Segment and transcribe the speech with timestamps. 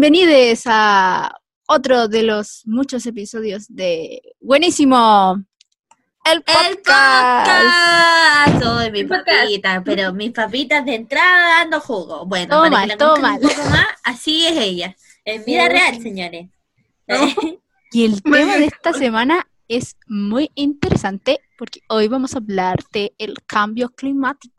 [0.00, 5.42] bienvenidos a otro de los muchos episodios de Buenísimo.
[6.24, 7.48] El podcast.
[7.48, 8.62] El podcast.
[8.62, 12.24] Soy mi papita, pero mis papitas de entrada dando jugo.
[12.26, 13.40] Bueno, Todo para mal, que la todo mal.
[13.42, 14.94] un poco más, así es ella.
[15.24, 16.48] En vida real, señores.
[17.90, 23.14] Y el tema de esta semana es muy interesante porque hoy vamos a hablar de
[23.18, 24.57] el cambio climático.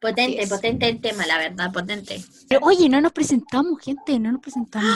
[0.00, 2.22] Potente, potente el tema, la verdad, potente.
[2.48, 4.94] Pero oye, no nos presentamos, gente, no nos presentamos.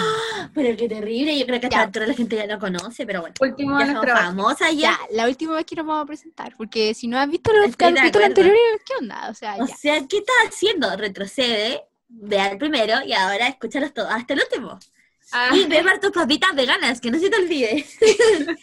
[0.54, 1.76] Pero qué terrible, yo creo que a Ya.
[1.76, 3.34] esta altura la gente ya lo conoce, pero bueno.
[3.40, 4.98] Último Ya de somos famosas Ya, ya.
[5.12, 8.26] la última vez que nos vamos a presentar, porque si no has visto los capítulos
[8.28, 9.28] anteriores, ¿qué onda?
[9.30, 9.76] O sea, O ya.
[9.76, 10.94] sea, ¿qué estás haciendo?
[10.96, 14.78] Retrocede, ve al primero y ahora escúchalos todos hasta el último.
[15.32, 17.86] Ah, Y ve tus papitas veganas, que no se te olvide.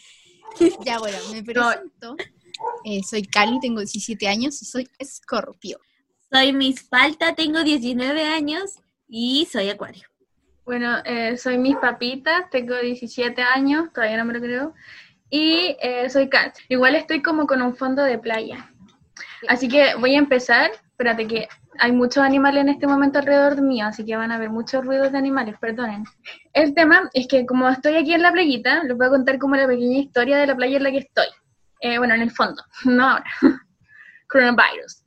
[0.84, 2.16] Ya, bueno, me presento.
[2.84, 5.80] Eh, soy Cali, tengo 17 años y soy escorpio.
[6.32, 8.76] Soy Miss Falta, tengo 19 años
[9.08, 10.04] y soy acuario.
[10.66, 14.74] bueno, eh, soy mis papitas, tengo 17 años, todavía no me lo creo,
[15.30, 16.66] y eh, soy cáncer.
[16.68, 18.70] Igual estoy como con un fondo de playa.
[19.48, 21.48] Así que voy a empezar, espérate que
[21.80, 24.84] hay muchos animales en este momento alrededor de mí, así que van a haber muchos
[24.84, 26.04] ruidos de animales, perdonen.
[26.54, 29.56] El tema es que como estoy aquí en la playita, les voy a contar como
[29.56, 31.28] la pequeña historia de la playa en la que estoy.
[31.82, 33.32] Eh, bueno, en el fondo, no ahora.
[34.30, 35.04] Coronavirus.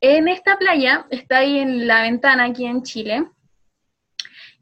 [0.00, 3.26] En esta playa, está ahí en la ventana aquí en Chile,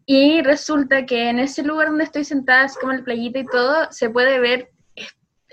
[0.07, 3.91] y resulta que en ese lugar donde estoy sentada, así como la playita y todo,
[3.91, 4.71] se puede ver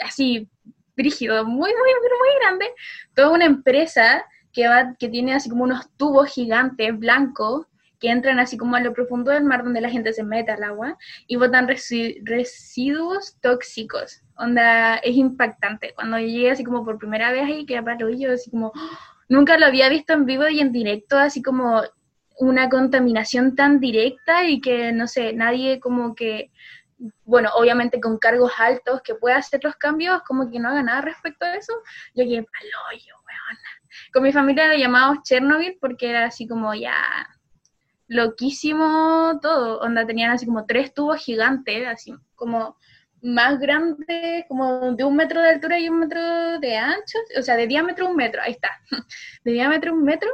[0.03, 0.47] así,
[0.95, 2.69] brígido, muy, muy, muy grande,
[3.16, 7.66] toda una empresa que, va, que tiene así como unos tubos gigantes blancos
[8.04, 10.62] que entran así como a lo profundo del mar donde la gente se mete al
[10.64, 14.22] agua y botan resi- residuos tóxicos.
[14.36, 15.94] Onda, es impactante.
[15.96, 18.74] Cuando yo llegué así como por primera vez ahí, que para yo así como,
[19.30, 21.81] nunca lo había visto en vivo y en directo, así como
[22.40, 26.52] una contaminación tan directa y que, no sé, nadie como que,
[27.24, 31.00] bueno, obviamente con cargos altos que pueda hacer los cambios, como que no haga nada
[31.00, 31.72] respecto a eso.
[32.16, 33.58] Yo quedé pa'l hoyo, weón.
[34.12, 36.94] Con mi familia lo llamamos Chernobyl porque era así como ya
[38.08, 39.80] loquísimo todo.
[39.81, 42.78] Onda, tenían así como tres tubos gigantes, así como
[43.22, 46.22] más grandes, como de un metro de altura y un metro
[46.59, 48.69] de ancho, o sea, de diámetro un metro, ahí está,
[49.46, 50.30] de diámetro un metro,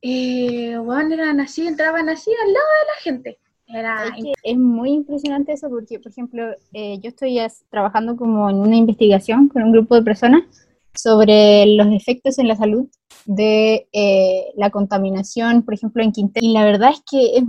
[0.00, 3.38] eh, bueno, eran así, entraban así al lado de la gente.
[3.66, 7.38] Era Es que es muy impresionante eso porque, por ejemplo, eh, yo estoy
[7.70, 10.42] trabajando como en una investigación con un grupo de personas
[10.94, 12.86] sobre los efectos en la salud
[13.26, 16.46] de eh, la contaminación, por ejemplo, en Quintero.
[16.46, 17.44] Y la verdad es que es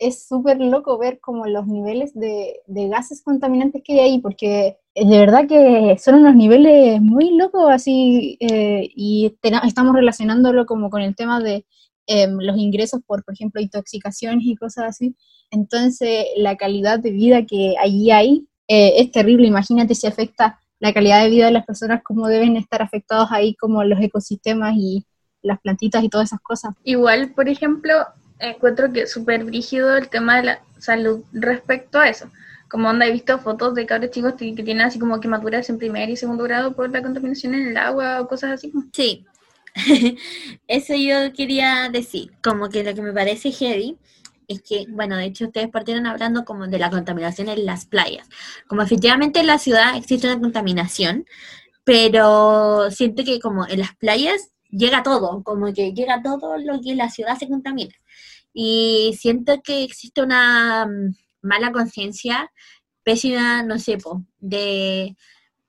[0.00, 4.76] es súper loco ver como los niveles de, de gases contaminantes que hay ahí, porque
[4.94, 10.90] de verdad que son unos niveles muy locos así, eh, y tena- estamos relacionándolo como
[10.90, 11.64] con el tema de
[12.06, 15.14] em, los ingresos por, por ejemplo, intoxicaciones y cosas así.
[15.50, 19.46] Entonces, la calidad de vida que allí hay eh, es terrible.
[19.46, 23.54] Imagínate si afecta la calidad de vida de las personas, cómo deben estar afectados ahí
[23.54, 25.06] como los ecosistemas y
[25.40, 26.74] las plantitas y todas esas cosas.
[26.84, 28.06] Igual, por ejemplo,
[28.38, 32.30] encuentro que es súper brígido el tema de la salud respecto a eso.
[32.68, 36.10] Como onda, he visto fotos de cabros chicos que tienen así como quemaduras en primer
[36.10, 38.70] y segundo grado por la contaminación en el agua o cosas así.
[38.92, 39.24] Sí,
[40.68, 43.96] eso yo quería decir, como que lo que me parece heavy
[44.48, 48.28] es que, bueno, de hecho ustedes partieron hablando como de la contaminación en las playas,
[48.66, 51.26] como efectivamente en la ciudad existe una contaminación,
[51.84, 56.94] pero siento que como en las playas llega todo, como que llega todo lo que
[56.94, 57.94] la ciudad se contamina.
[58.52, 62.50] Y siento que existe una mm, mala conciencia,
[63.02, 63.98] pésima, no sé,
[64.38, 65.16] de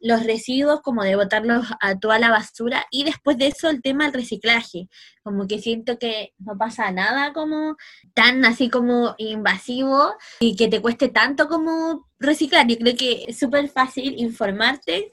[0.05, 4.05] los residuos, como de botarlos a toda la basura, y después de eso el tema
[4.05, 4.88] del reciclaje,
[5.23, 7.75] como que siento que no pasa nada como
[8.13, 12.67] tan así como invasivo y que te cueste tanto como reciclar.
[12.67, 15.11] Yo creo que es súper fácil informarte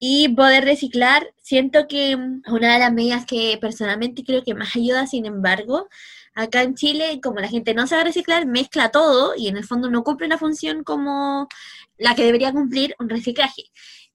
[0.00, 1.32] y poder reciclar.
[1.40, 5.88] Siento que una de las medidas que personalmente creo que más ayuda, sin embargo,
[6.34, 9.88] acá en Chile, como la gente no sabe reciclar, mezcla todo y en el fondo
[9.88, 11.48] no cumple una función como
[11.98, 13.64] la que debería cumplir un reciclaje.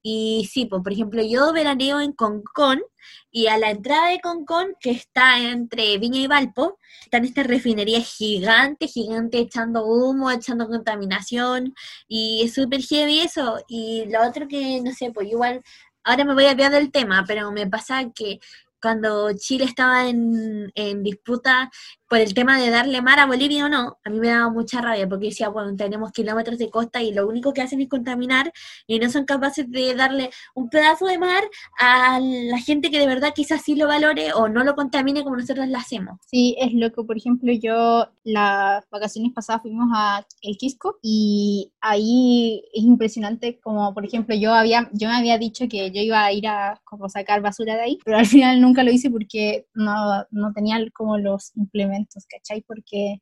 [0.02, 2.82] Y sí, pues, por ejemplo, yo veraneo en Concón
[3.30, 8.10] y a la entrada de Concón, que está entre Viña y Valpo, están estas refinerías
[8.16, 11.74] gigantes, gigantes, echando humo, echando contaminación,
[12.08, 13.62] y es súper heavy eso.
[13.68, 15.62] Y lo otro que, no sé, pues igual,
[16.04, 18.40] ahora me voy a olvidar del tema, pero me pasa que
[18.80, 21.70] cuando Chile estaba en, en disputa
[22.10, 24.80] por el tema de darle mar a Bolivia o no, a mí me daba mucha
[24.80, 28.52] rabia porque decía, bueno, tenemos kilómetros de costa y lo único que hacen es contaminar
[28.88, 31.44] y no son capaces de darle un pedazo de mar
[31.78, 35.36] a la gente que de verdad quizás sí lo valore o no lo contamine como
[35.36, 36.18] nosotros lo hacemos.
[36.26, 37.06] Sí, es loco.
[37.06, 43.94] Por ejemplo, yo las vacaciones pasadas fuimos a El Quisco y ahí es impresionante como,
[43.94, 47.08] por ejemplo, yo había yo me había dicho que yo iba a ir a como
[47.08, 51.18] sacar basura de ahí, pero al final nunca lo hice porque no, no tenía como
[51.18, 52.62] los implementos, ¿cachai?
[52.62, 53.18] Porque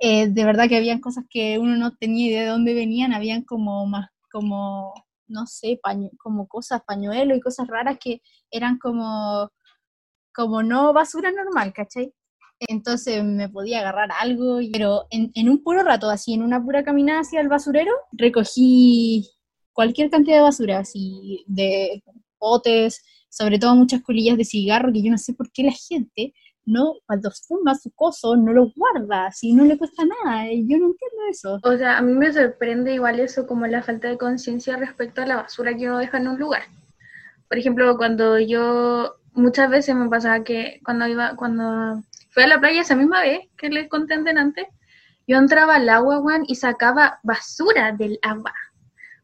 [0.00, 3.42] eh, de verdad que habían cosas que uno no tenía idea de dónde venían, habían
[3.42, 4.94] como más, como,
[5.26, 5.80] no sé,
[6.18, 9.50] como cosas, pañuelos y cosas raras que eran como,
[10.34, 12.12] como no basura normal, ¿cachai?
[12.60, 16.84] Entonces me podía agarrar algo, pero en, en un puro rato, así, en una pura
[16.84, 19.28] caminada hacia el basurero, recogí
[19.72, 22.02] cualquier cantidad de basura, así, de
[22.38, 26.34] potes, sobre todo muchas colillas de cigarro, que yo no sé por qué la gente
[26.68, 30.86] no, cuando fuma su coso, no lo guarda, si no le cuesta nada, yo no
[30.86, 31.58] entiendo eso.
[31.62, 35.26] O sea, a mí me sorprende igual eso, como la falta de conciencia respecto a
[35.26, 36.64] la basura que uno deja en un lugar.
[37.48, 42.60] Por ejemplo, cuando yo, muchas veces me pasaba que cuando iba, cuando fui a la
[42.60, 44.66] playa esa misma vez que les conté antes,
[45.26, 48.52] yo entraba al agua, Juan, y sacaba basura del agua.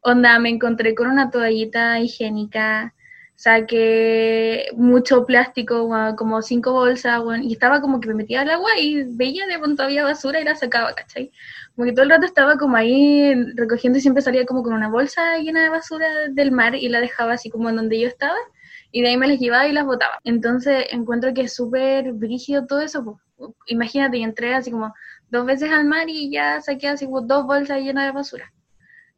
[0.01, 2.94] Onda, me encontré con una toallita higiénica,
[3.35, 9.03] saqué mucho plástico, como cinco bolsas, y estaba como que me metía al agua y
[9.03, 11.31] veía de pronto había basura y la sacaba, ¿cachai?
[11.75, 15.37] Como todo el rato estaba como ahí recogiendo y siempre salía como con una bolsa
[15.39, 18.37] llena de basura del mar y la dejaba así como en donde yo estaba
[18.91, 20.19] y de ahí me las llevaba y las botaba.
[20.23, 23.19] Entonces encuentro que es súper brígido todo eso.
[23.67, 24.93] Imagínate, y entré así como
[25.29, 28.53] dos veces al mar y ya saqué así como dos bolsas llenas de basura.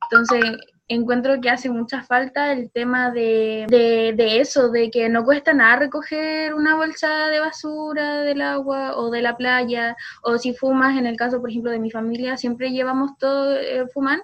[0.09, 5.53] Entonces encuentro que hace mucha falta el tema de, de, eso, de que no cuesta
[5.53, 10.97] nada recoger una bolsa de basura del agua o de la playa, o si fumas,
[10.97, 14.21] en el caso, por ejemplo, de mi familia, siempre llevamos todo, eh, fuman,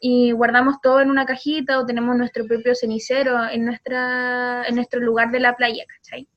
[0.00, 5.00] y guardamos todo en una cajita o tenemos nuestro propio cenicero en, nuestra, en nuestro
[5.00, 6.28] lugar de la playa, ¿cachai?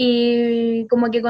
[0.00, 1.20] y como que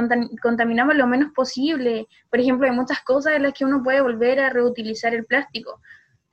[0.42, 2.06] contaminamos lo menos posible.
[2.28, 5.80] Por ejemplo, hay muchas cosas en las que uno puede volver a reutilizar el plástico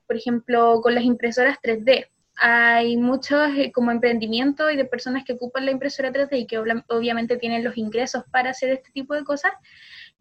[0.07, 2.07] por ejemplo, con las impresoras 3D.
[2.37, 6.57] Hay muchos eh, como emprendimientos y de personas que ocupan la impresora 3D y que
[6.57, 9.53] obviamente tienen los ingresos para hacer este tipo de cosas,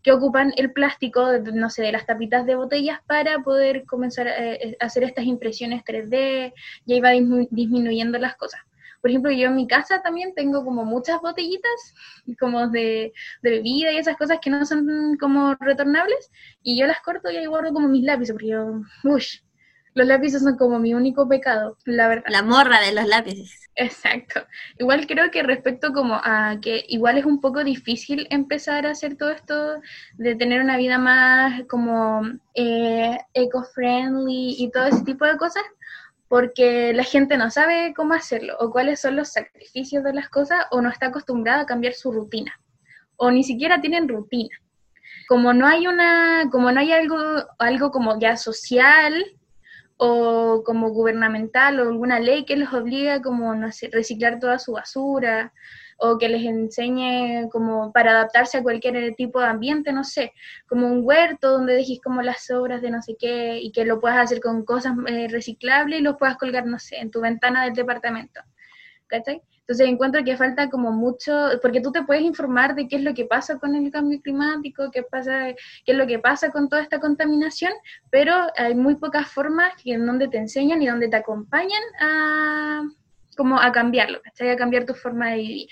[0.03, 4.59] que ocupan el plástico, no sé, de las tapitas de botellas para poder comenzar eh,
[4.63, 6.53] eh, a hacer estas impresiones 3D
[6.87, 7.11] y ahí va
[7.51, 8.61] disminuyendo las cosas.
[9.01, 11.95] Por ejemplo, yo en mi casa también tengo como muchas botellitas
[12.41, 16.31] como de, de, bebida y esas cosas que no son como retornables
[16.63, 19.23] y yo las corto y ahí guardo como mis lápices porque yo, uy,
[19.95, 22.25] los lápices son como mi único pecado, la verdad.
[22.29, 23.71] La morra de los lápices.
[23.77, 24.47] Exacto.
[24.79, 29.17] Igual creo que respecto como a que igual es un poco difícil empezar a hacer
[29.17, 29.81] todo esto
[30.15, 32.23] de tener una vida más como
[32.55, 35.63] eh, eco-friendly y todo ese tipo de cosas,
[36.29, 40.67] porque la gente no sabe cómo hacerlo o cuáles son los sacrificios de las cosas
[40.71, 42.53] o no está acostumbrada a cambiar su rutina
[43.17, 44.57] o ni siquiera tienen rutina.
[45.29, 47.17] Como no hay una, como no hay algo,
[47.59, 49.15] algo como ya social
[50.07, 54.73] o como gubernamental o alguna ley que les obliga como no sé, reciclar toda su
[54.73, 55.53] basura
[55.97, 60.33] o que les enseñe como para adaptarse a cualquier tipo de ambiente, no sé,
[60.67, 64.01] como un huerto donde dejes como las sobras de no sé qué y que lo
[64.01, 67.65] puedas hacer con cosas eh, reciclables y lo puedas colgar, no sé, en tu ventana
[67.65, 68.41] del departamento.
[69.07, 69.43] ¿Cachai?
[69.67, 71.33] Entonces encuentro que falta como mucho,
[71.63, 74.91] porque tú te puedes informar de qué es lo que pasa con el cambio climático,
[74.93, 75.55] qué, pasa,
[75.87, 77.73] qué es lo que pasa con toda esta contaminación,
[78.11, 82.83] pero hay muy pocas formas en donde te enseñan y donde te acompañan a,
[83.39, 85.69] como a cambiarlo, a cambiar tu forma de vivir.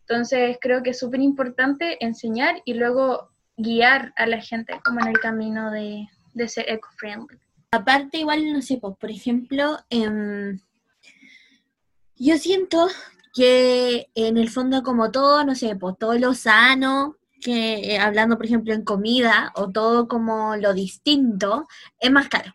[0.00, 5.08] Entonces creo que es súper importante enseñar y luego guiar a la gente como en
[5.08, 7.38] el camino de, de ser eco-friendly.
[7.70, 10.58] Aparte, igual, no sé, pues, por ejemplo, eh,
[12.18, 12.88] yo siento
[13.34, 18.36] que en el fondo como todo, no sé, pues todo lo sano, que eh, hablando
[18.36, 21.66] por ejemplo en comida, o todo como lo distinto,
[22.00, 22.52] es más caro.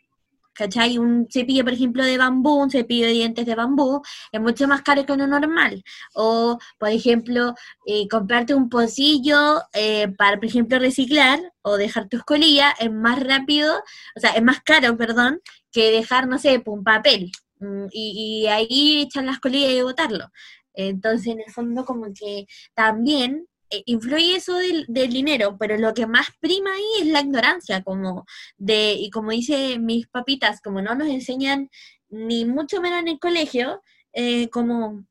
[0.56, 1.00] ¿Cachai?
[1.00, 4.84] Un cepillo, por ejemplo, de bambú, un cepillo de dientes de bambú, es mucho más
[4.84, 5.84] caro que uno normal.
[6.14, 7.56] O, por ejemplo,
[7.88, 13.20] eh, comprarte un pocillo eh, para, por ejemplo, reciclar o dejar tus colillas es más
[13.24, 13.74] rápido,
[14.16, 15.42] o sea, es más caro, perdón,
[15.72, 17.32] que dejar, no sé, un papel.
[17.64, 20.30] Mm, y, ahí echan las colillas y botarlo.
[20.74, 26.08] Entonces, en el fondo, como que también eh, influye eso del, dinero, pero lo que
[26.08, 28.26] más prima ahí es la ignorancia, como
[28.58, 31.70] de, y como dice mis papitas, como no nos enseñan
[32.10, 33.82] ni mucho menos en el colegio,
[34.14, 35.06] eh, como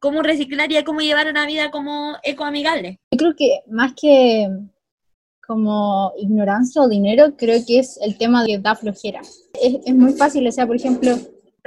[0.00, 3.00] cómo reciclar y cómo llevar una vida como ecoamigable.
[3.10, 4.48] Yo creo que más que
[5.44, 9.22] como ignorancia o dinero, creo que es el tema de da flojera.
[9.60, 11.18] Es muy fácil, o sea, por ejemplo,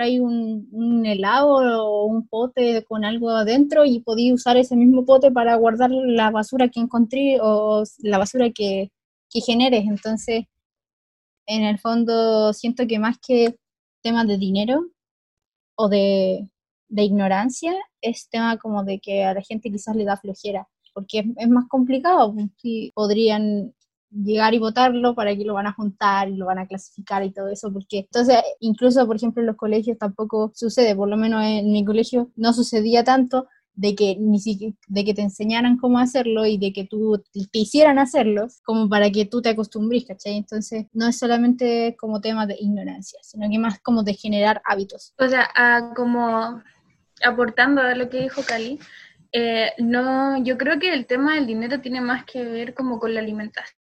[0.04, 5.06] hay un, un, helado o un pote con algo adentro y podía usar ese mismo
[5.06, 8.92] pote para guardar la basura que encontré o la basura que,
[9.30, 9.86] que generes.
[9.86, 10.46] Entonces,
[11.48, 13.58] en el fondo, siento que más que
[14.02, 14.86] tema de dinero
[15.76, 16.50] o de,
[16.90, 21.26] de ignorancia, es tema como de que a la gente quizás le da flojera porque
[21.36, 22.34] es, más complicado.
[22.34, 23.76] Pues, si podrían
[24.24, 27.32] llegar y votarlo para que lo van a juntar y lo van a clasificar y
[27.32, 31.44] todo eso, porque entonces incluso por ejemplo en los colegios tampoco sucede, por lo menos
[31.44, 36.00] en mi colegio no sucedía tanto de que ni siquiera, de que te enseñaran cómo
[36.00, 40.38] hacerlo y de que tú te hicieran hacerlo, como para que tú te acostumbres, ¿cachai?
[40.38, 45.14] Entonces, no es solamente como tema de ignorancia, sino que más como de generar hábitos.
[45.20, 45.50] O sea,
[45.96, 46.62] como
[47.24, 48.80] aportando a lo que dijo Cali,
[49.32, 53.14] eh, no, yo creo que el tema del dinero tiene más que ver como con
[53.14, 53.78] la alimentación,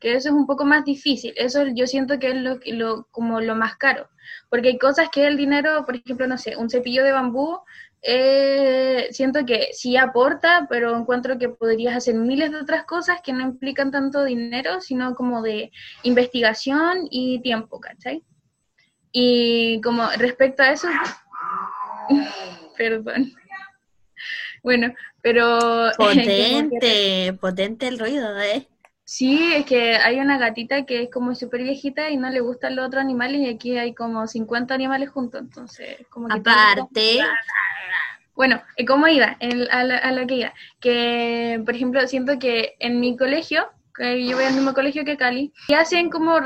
[0.00, 1.32] que eso es un poco más difícil.
[1.36, 4.08] Eso yo siento que es lo, lo, como lo más caro,
[4.50, 7.60] porque hay cosas que el dinero, por ejemplo, no sé, un cepillo de bambú,
[8.06, 13.32] eh, siento que sí aporta, pero encuentro que podrías hacer miles de otras cosas que
[13.32, 18.22] no implican tanto dinero, sino como de investigación y tiempo, ¿cachai?
[19.10, 20.88] Y como respecto a eso,
[22.76, 23.32] perdón.
[24.62, 24.92] Bueno,
[25.22, 25.90] pero...
[25.96, 28.68] Potente, potente el ruido, ¿eh?
[29.16, 32.74] Sí, es que hay una gatita que es como súper viejita y no le gustan
[32.74, 36.40] los otros animales y aquí hay como 50 animales juntos, entonces como que...
[36.40, 37.20] Aparte...
[38.34, 39.36] Bueno, ¿cómo iba?
[39.70, 40.52] a, lo que iba.
[40.80, 45.16] Que, por ejemplo, siento que en mi colegio, que yo voy al mismo colegio que
[45.16, 46.40] Cali, y hacen como,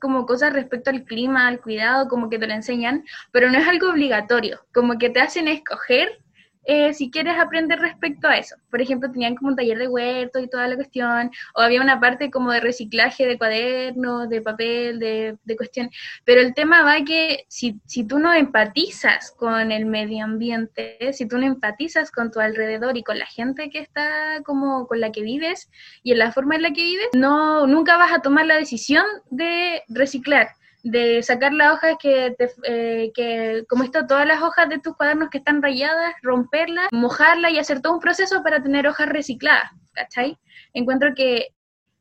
[0.00, 3.66] como cosas respecto al clima, al cuidado, como que te lo enseñan, pero no es
[3.66, 6.21] algo obligatorio, como que te hacen escoger
[6.64, 8.56] eh, si quieres aprender respecto a eso.
[8.70, 12.00] Por ejemplo, tenían como un taller de huerto y toda la cuestión, o había una
[12.00, 15.90] parte como de reciclaje de cuadernos, de papel, de, de cuestión.
[16.24, 21.26] Pero el tema va que si, si tú no empatizas con el medio ambiente, si
[21.26, 25.12] tú no empatizas con tu alrededor y con la gente que está como con la
[25.12, 25.70] que vives
[26.02, 29.04] y en la forma en la que vives, no, nunca vas a tomar la decisión
[29.30, 30.48] de reciclar
[30.82, 34.96] de sacar las hojas que, te, eh, que como esto, todas las hojas de tus
[34.96, 39.70] cuadernos que están rayadas, romperlas, mojarlas y hacer todo un proceso para tener hojas recicladas,
[39.92, 40.38] ¿cachai?
[40.72, 41.48] Encuentro que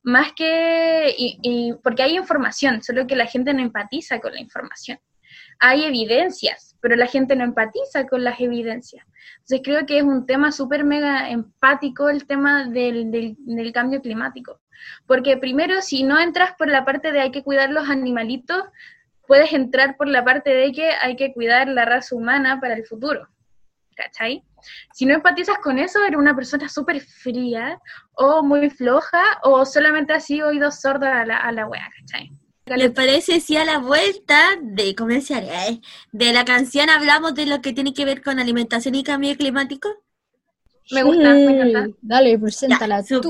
[0.04, 5.00] más que, y, porque hay información, solo que la gente no empatiza con la información.
[5.60, 9.06] Hay evidencias, pero la gente no empatiza con las evidencias.
[9.34, 14.61] Entonces creo que es un tema súper mega empático el tema del, del cambio climático.
[15.08, 18.64] Porque primero, si no entras por la parte de hay que cuidar los animalitos,
[19.28, 22.86] puedes entrar por la parte de que hay que cuidar la raza humana para el
[22.86, 23.28] futuro.
[23.96, 24.44] ¿Cachai?
[24.94, 27.80] Si no empatizas con eso, eres una persona súper fría
[28.14, 32.32] o muy floja o solamente así oído sordo a la, a la wea, ¿cachai?
[32.66, 35.80] ¿Le parece si a la vuelta de comerciales
[36.12, 39.90] de la canción hablamos de lo que tiene que ver con alimentación y cambio climático?
[40.92, 41.98] Me gusta, me encanta.
[42.02, 43.22] Dale, preséntala tú.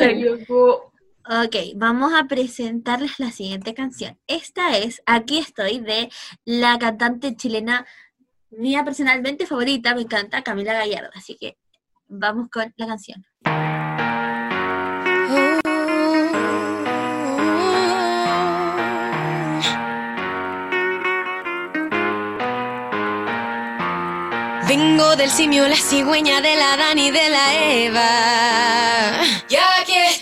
[1.30, 4.18] Ok, vamos a presentarles la siguiente canción.
[4.26, 6.10] Esta es Aquí estoy de
[6.46, 7.86] la cantante chilena
[8.50, 11.12] mía personalmente favorita, me encanta, Camila Gallardo.
[11.14, 11.58] Así que
[12.08, 13.24] vamos con la canción.
[24.68, 29.22] Vengo del simio, la cigüeña de la Dani y de la Eva.
[29.50, 29.71] Ya aquí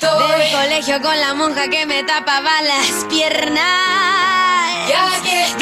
[0.02, 0.40] estoy.
[0.40, 3.60] Del colegio con la monja que me tapaba las piernas.
[4.90, 5.59] Ya aquí estoy.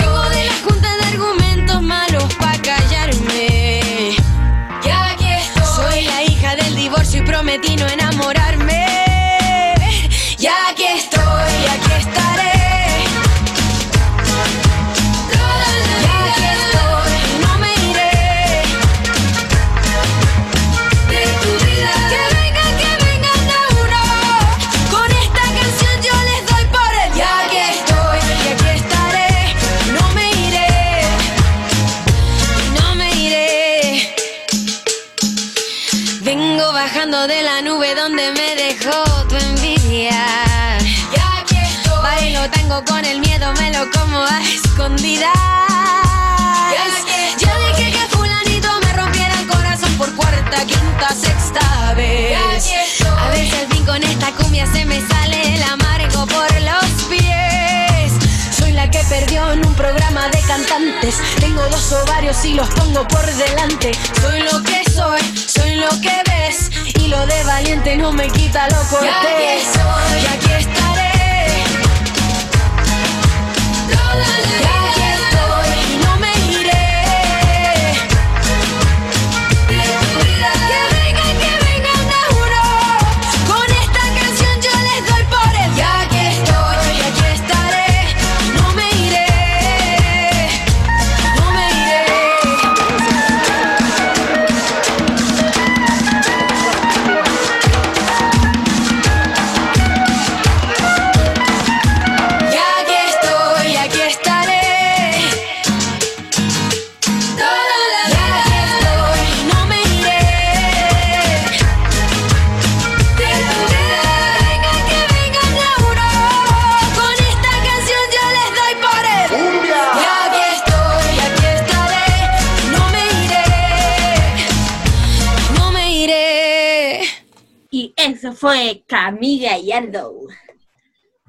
[59.57, 61.15] En un programa de cantar gigantes.
[61.39, 63.91] Tengo dos ovarios y los pongo por delante.
[64.21, 66.69] Soy lo que soy, soy lo que ves.
[66.99, 69.03] Y lo de valiente no me quita lo cortés.
[69.03, 70.86] Y aquí soy, y aquí estaré.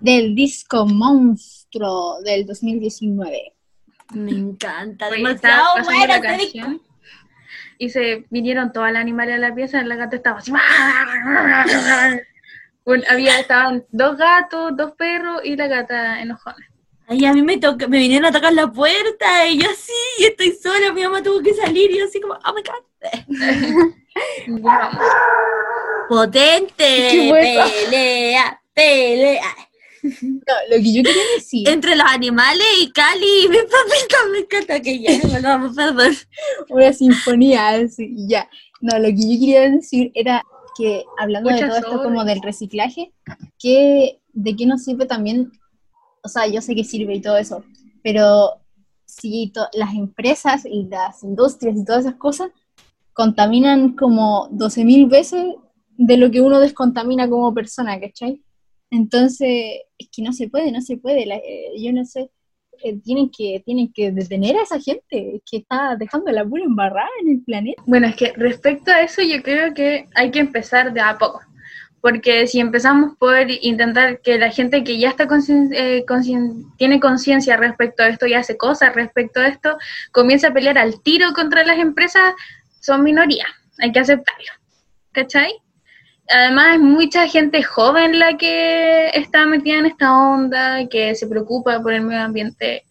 [0.08, 3.54] Del disco Monstruo del 2019.
[4.14, 6.22] Me encanta, Oye, demasiado buena disco.
[6.22, 6.80] canción
[7.76, 10.50] y se vinieron todos los animales a la pieza, la gata estaba así.
[12.86, 16.66] Bueno, había, estaban dos gatos, dos perros y la gata enojona.
[17.06, 20.24] Ay, a mí me toca, me vinieron a tocar la puerta y yo así, y
[20.24, 22.82] estoy sola, mi mamá tuvo que salir y yo así como, oh my god.
[26.08, 29.67] Potente, pelea, pelea.
[30.02, 34.38] No, lo que yo quería decir, Entre los animales y Cali y mi papita, me
[34.38, 36.16] encanta que ya no lo vamos a perder.
[36.68, 38.48] una sinfonía, así, y ya.
[38.80, 40.42] No, lo que yo quería decir era
[40.76, 43.12] que hablando de todo esto como del reciclaje,
[43.58, 45.50] que de qué nos sirve también,
[46.22, 47.64] o sea, yo sé que sirve y todo eso,
[48.02, 48.60] pero
[49.04, 52.50] si to- las empresas y las industrias y todas esas cosas
[53.12, 55.44] contaminan como 12.000 veces
[55.96, 58.40] de lo que uno descontamina como persona, ¿cachai?
[58.90, 62.30] Entonces, es que no se puede, no se puede, la- eh, yo no sé,
[62.84, 67.08] eh, tienen que, tienen que detener a esa gente que está dejando la pura embarrada
[67.22, 67.82] en el planeta.
[67.86, 71.40] Bueno, es que respecto a eso yo creo que hay que empezar de a poco.
[72.00, 75.26] Porque si empezamos por intentar que la gente que ya está
[75.72, 76.04] eh,
[76.76, 79.76] tiene conciencia respecto a esto y hace cosas respecto a esto,
[80.12, 82.34] comienza a pelear al tiro contra las empresas,
[82.80, 83.46] son minoría.
[83.80, 84.52] Hay que aceptarlo.
[85.10, 85.50] ¿Cachai?
[86.28, 91.80] Además, hay mucha gente joven la que está metida en esta onda, que se preocupa
[91.80, 92.84] por el medio ambiente,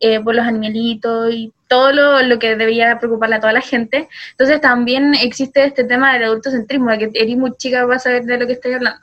[0.00, 4.08] eh, por los animalitos y todo lo, lo que debería preocuparle a toda la gente.
[4.32, 8.24] Entonces también existe este tema del adultocentrismo, de que eres muy chica vas a saber
[8.24, 9.00] de lo que estoy hablando.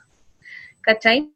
[0.82, 1.30] ¿Cachai?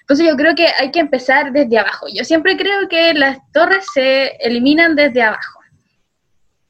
[0.00, 2.06] Entonces yo creo que hay que empezar desde abajo.
[2.12, 5.60] Yo siempre creo que las torres se eliminan desde abajo.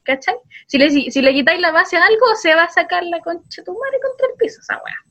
[0.03, 0.35] ¿Cachai?
[0.67, 3.63] Si le, si le quitáis la base a algo, se va a sacar la concha
[3.65, 5.04] tu madre contra el piso, esa weá.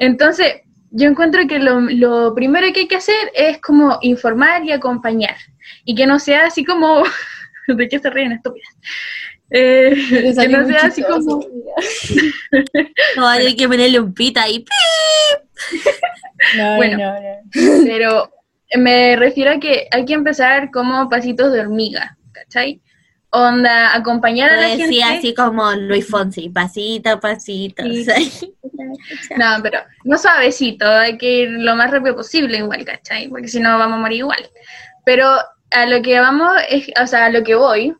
[0.00, 4.72] Entonces, yo encuentro que lo, lo primero que hay que hacer es como informar y
[4.72, 5.36] acompañar.
[5.84, 7.04] Y que no sea así como...
[7.68, 8.74] ¿De qué se ríen estúpidas?
[9.50, 11.40] Eh, que no sea así como...
[13.16, 14.64] No, hay que ponerle un pita ahí.
[16.56, 16.98] No, Bueno.
[16.98, 17.84] no, no.
[17.84, 18.32] Pero
[18.76, 22.80] me refiero a que hay que empezar como pasitos de hormiga, ¿cachai?
[23.32, 24.86] Onda, acompañar a la gente.
[24.88, 27.82] Decía así como Luis Fonsi, pasito, pasito.
[27.84, 28.04] Sí.
[28.04, 28.56] ¿sí?
[29.36, 33.28] No, pero no suavecito, hay que ir lo más rápido posible igual, ¿cachai?
[33.28, 34.50] Porque si no vamos a morir igual.
[35.04, 35.26] Pero
[35.70, 37.94] a lo que vamos, es, o sea, a lo que voy,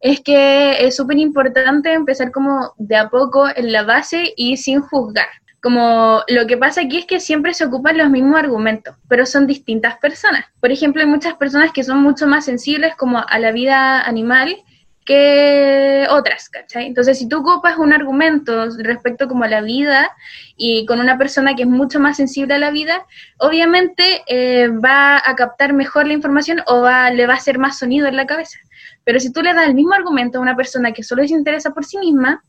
[0.00, 4.80] es que es súper importante empezar como de a poco en la base y sin
[4.80, 5.28] juzgar.
[5.62, 9.46] Como lo que pasa aquí es que siempre se ocupan los mismos argumentos, pero son
[9.46, 10.44] distintas personas.
[10.60, 14.56] Por ejemplo, hay muchas personas que son mucho más sensibles como a la vida animal
[15.04, 16.86] que otras, ¿cachai?
[16.86, 20.10] Entonces, si tú ocupas un argumento respecto como a la vida
[20.56, 23.06] y con una persona que es mucho más sensible a la vida,
[23.38, 27.78] obviamente eh, va a captar mejor la información o va, le va a hacer más
[27.78, 28.58] sonido en la cabeza.
[29.04, 31.70] Pero si tú le das el mismo argumento a una persona que solo se interesa
[31.70, 32.44] por sí misma,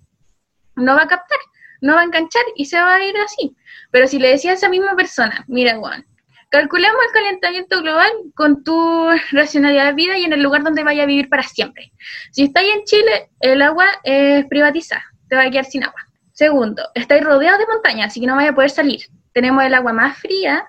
[0.75, 1.39] no va a captar,
[1.83, 3.55] no va a enganchar y se va a ir así.
[3.91, 6.05] Pero si le decías a esa misma persona, mira, Juan,
[6.49, 11.03] calculemos el calentamiento global con tu racionalidad de vida y en el lugar donde vaya
[11.03, 11.91] a vivir para siempre.
[12.31, 16.01] Si estáis en Chile, el agua es privatizada, te va a quedar sin agua.
[16.31, 19.01] Segundo, estáis rodeados de montañas, así que no vaya a poder salir.
[19.33, 20.67] Tenemos el agua más fría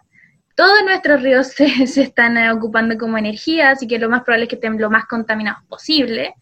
[0.55, 4.48] todos nuestros ríos se, se están ocupando como energía, así que lo más probable es
[4.48, 6.35] que estén lo más contaminados posible.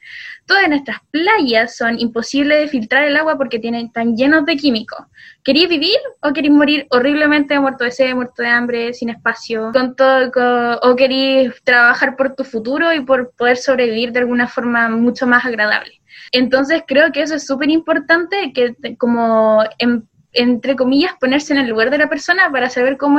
[0.46, 5.06] Todas nuestras playas son imposibles de filtrar el agua porque tienen, están llenos de químicos.
[5.44, 9.70] ¿Queréis vivir o queréis morir horriblemente muerto de sed, muerto de hambre, sin espacio?
[9.72, 14.88] Con todo, ¿O queréis trabajar por tu futuro y por poder sobrevivir de alguna forma
[14.88, 16.00] mucho más agradable?
[16.32, 21.68] Entonces creo que eso es súper importante, que como en- entre comillas ponerse en el
[21.68, 23.18] lugar de la persona para saber cómo,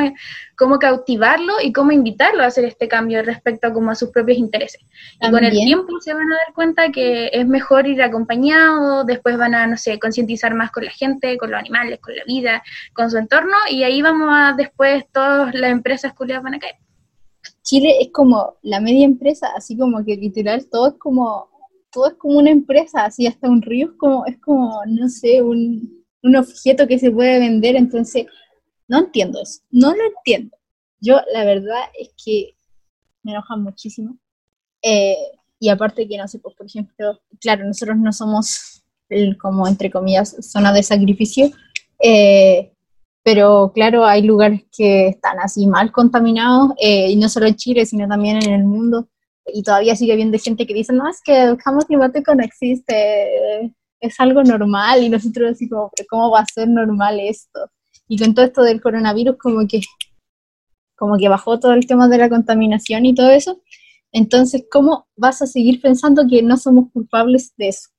[0.57, 4.37] cómo cautivarlo y cómo invitarlo a hacer este cambio respecto a, como a sus propios
[4.37, 4.81] intereses.
[5.21, 9.37] Y con el tiempo se van a dar cuenta que es mejor ir acompañado, después
[9.37, 12.63] van a, no sé, concientizar más con la gente, con los animales, con la vida,
[12.93, 16.75] con su entorno, y ahí vamos a, después todas las empresas culiadas van a caer.
[17.61, 21.49] Chile es como la media empresa, así como que literal todo es como,
[21.91, 25.41] todo es como una empresa, así hasta un río es como, es como, no sé,
[25.41, 28.25] un, un objeto que se puede vender, entonces
[28.87, 30.57] no entiendo eso, no lo entiendo.
[30.99, 32.55] Yo la verdad es que
[33.23, 34.17] me enoja muchísimo.
[34.81, 35.17] Eh,
[35.59, 38.83] y aparte que, no sé, pues por ejemplo, claro, nosotros no somos
[39.39, 41.51] como entre comillas zona de sacrificio,
[41.99, 42.73] eh,
[43.23, 47.85] pero claro, hay lugares que están así mal contaminados, eh, y no solo en Chile,
[47.85, 49.07] sino también en el mundo,
[49.45, 53.73] y todavía sigue habiendo gente que dice, no, es que el cambio climático no existe,
[54.03, 57.71] es algo normal, y nosotros como, "¿Pero ¿cómo va a ser normal esto?
[58.07, 59.81] Y con todo esto del coronavirus, como que,
[60.95, 63.61] como que bajó todo el tema de la contaminación y todo eso,
[64.11, 67.89] entonces, ¿cómo vas a seguir pensando que no somos culpables de eso?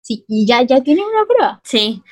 [0.00, 1.60] Sí, y ya, ya tienen una prueba.
[1.64, 2.02] Sí.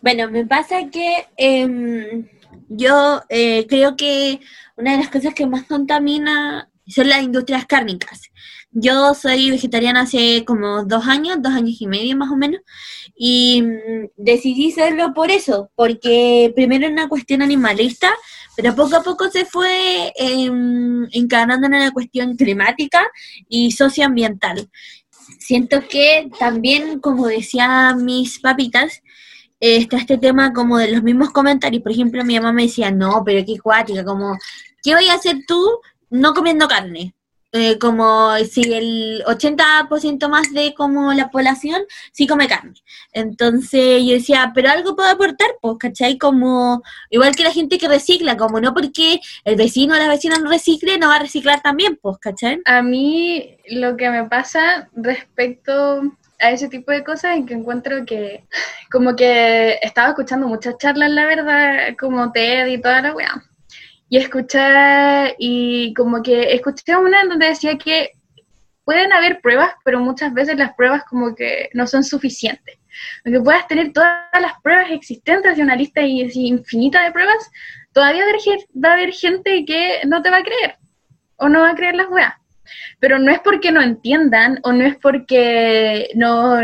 [0.00, 2.26] Bueno, me pasa que em,
[2.68, 4.40] yo eh, creo que
[4.76, 8.20] una de las cosas que más contamina son las industrias cárnicas.
[8.70, 12.60] Yo soy vegetariana hace como dos años, dos años y medio más o menos,
[13.14, 18.10] y mm, decidí serlo por eso, porque primero era una cuestión animalista,
[18.56, 23.06] pero poco a poco se fue em, encarnando en una cuestión climática
[23.48, 24.68] y socioambiental.
[25.38, 29.02] Siento que también, como decían mis papitas,
[29.60, 31.82] eh, está este tema como de los mismos comentarios.
[31.82, 34.36] Por ejemplo, mi mamá me decía, no, pero qué cuática, como,
[34.82, 35.80] ¿qué voy a hacer tú
[36.12, 37.14] no comiendo carne?
[37.54, 42.72] Eh, como si el 80% más de como la población sí come carne.
[43.12, 46.16] Entonces yo decía, pero algo puedo aportar, pues, ¿cachai?
[46.16, 50.38] Como, igual que la gente que recicla, como no porque el vecino o la vecina
[50.38, 52.58] no recicle, no va a reciclar también, pues, ¿cachai?
[52.64, 56.00] A mí lo que me pasa respecto
[56.40, 58.46] a ese tipo de cosas es que encuentro que
[58.90, 63.42] como que estaba escuchando muchas charlas, la verdad, como TED y toda la weá.
[64.12, 68.10] Y escuché, y como que escuché una en donde decía que
[68.84, 72.78] pueden haber pruebas, pero muchas veces las pruebas como que no son suficientes.
[73.24, 77.50] Aunque puedas tener todas las pruebas existentes de una lista y infinita de pruebas,
[77.94, 78.24] todavía
[78.84, 80.76] va a haber gente que no te va a creer
[81.36, 82.34] o no va a creer las weas.
[83.00, 86.60] Pero no es porque no entiendan o no es porque no...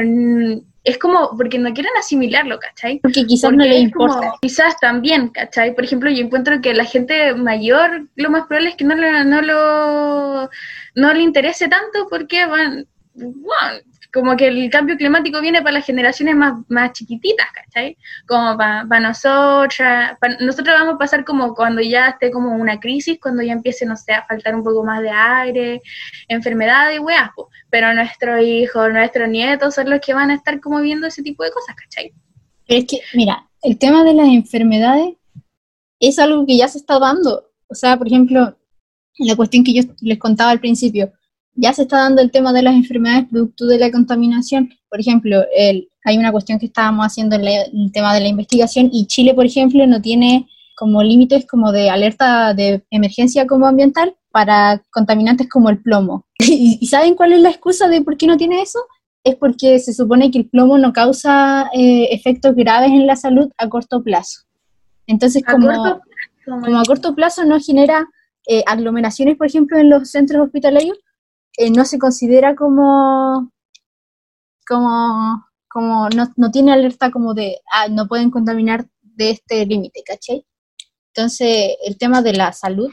[0.89, 2.99] Es como porque no quieren asimilarlo, ¿cachai?
[3.01, 4.33] Porque quizás no le como- importa.
[4.41, 5.75] quizás también, ¿cachai?
[5.75, 9.25] Por ejemplo, yo encuentro que la gente mayor, lo más probable es que no, le-
[9.27, 10.51] no, lo,
[10.95, 13.81] no le interese tanto porque van, bueno,
[14.13, 17.97] como que el cambio climático viene para las generaciones más, más chiquititas, ¿cachai?
[18.27, 23.19] Como para nosotras, pa- nosotros vamos a pasar como cuando ya esté como una crisis,
[23.21, 25.83] cuando ya empiece, no sé, a faltar un poco más de aire,
[26.29, 27.49] enfermedades weas, po.
[27.71, 31.45] pero nuestros hijos, nuestros nietos son los que van a estar como viendo ese tipo
[31.45, 32.13] de cosas, ¿cachai?
[32.67, 35.15] Pero es que, mira, el tema de las enfermedades
[36.01, 37.51] es algo que ya se está dando.
[37.69, 38.57] O sea, por ejemplo,
[39.19, 41.13] la cuestión que yo les contaba al principio,
[41.61, 44.71] ya se está dando el tema de las enfermedades producto de la contaminación.
[44.89, 48.29] Por ejemplo, el, hay una cuestión que estábamos haciendo en la- el tema de la
[48.29, 53.67] investigación y Chile, por ejemplo, no tiene como límites como de alerta de emergencia como
[53.67, 56.25] ambiental para contaminantes como el plomo.
[56.39, 58.79] ¿Y, y saben cuál es la excusa de por qué no tiene eso?
[59.25, 63.51] es porque se supone que el plomo no causa eh, efectos graves en la salud
[63.59, 64.43] a corto plazo.
[65.07, 68.07] Entonces, A como, corto plazo, como a corto plazo no genera
[68.47, 70.97] eh, aglomeraciones, por ejemplo, en los centros hospitalarios,
[71.59, 73.51] eh, no se considera como,
[74.67, 80.03] como, como no, no tiene alerta como de, ah, no pueden contaminar de este límite,
[80.07, 80.47] ¿cachai?
[81.15, 82.93] Entonces, el tema de la salud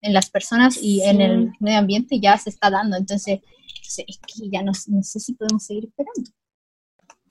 [0.00, 1.22] en las personas y en Sí.
[1.22, 3.40] el medio ambiente ya se está dando, entonces
[4.06, 6.30] es que ya no, no sé si podemos seguir esperando.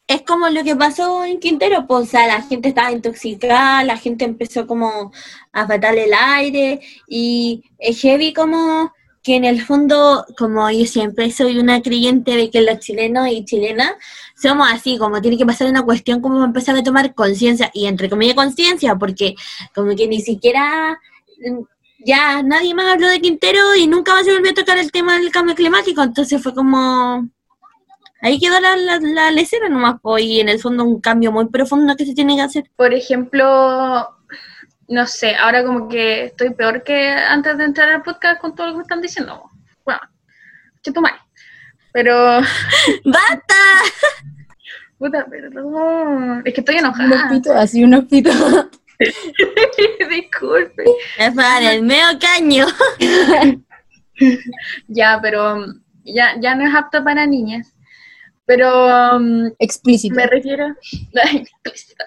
[0.08, 3.98] es como lo que pasó en Quintero, pues, o sea, la gente estaba intoxicada, la
[3.98, 5.12] gente empezó como
[5.52, 8.92] a faltarle el aire y es heavy como
[9.26, 13.44] que en el fondo, como yo siempre soy una creyente de que los chilenos y
[13.44, 13.94] chilenas
[14.40, 18.08] somos así, como tiene que pasar una cuestión como empezar a tomar conciencia, y entre
[18.08, 19.34] comillas conciencia, porque
[19.74, 21.00] como que ni siquiera
[22.06, 25.18] ya nadie más habló de Quintero y nunca más se volvió a tocar el tema
[25.18, 27.28] del cambio climático, entonces fue como...
[28.22, 29.32] Ahí quedó la, la, la
[29.70, 32.70] nomás, y en el fondo un cambio muy profundo que se tiene que hacer.
[32.76, 34.08] Por ejemplo,
[34.88, 38.68] no sé, ahora como que estoy peor que antes de entrar al podcast con todo
[38.68, 39.50] lo que me están diciendo.
[39.84, 40.02] Bueno,
[40.94, 41.14] tu mal.
[41.92, 42.42] Pero,
[43.06, 43.56] ¡Basta!
[44.98, 46.42] puta, perdón.
[46.46, 47.08] Es que estoy enojada.
[47.08, 48.36] Unos pitos, así unos pitos.
[50.10, 50.84] Disculpe.
[51.18, 52.66] Es para el medio caño.
[54.88, 55.58] Ya, pero
[56.06, 57.76] ya, ya no es apto para niñas.
[58.46, 60.16] Pero um, Explícito.
[60.16, 60.74] me refiero.
[61.34, 62.06] Explícito.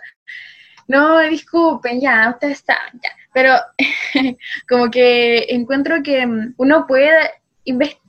[0.89, 3.11] No, disculpen, ya, ustedes saben, ya.
[3.35, 3.55] Pero
[4.69, 7.31] como que encuentro que um, uno puede
[7.65, 8.09] investigar.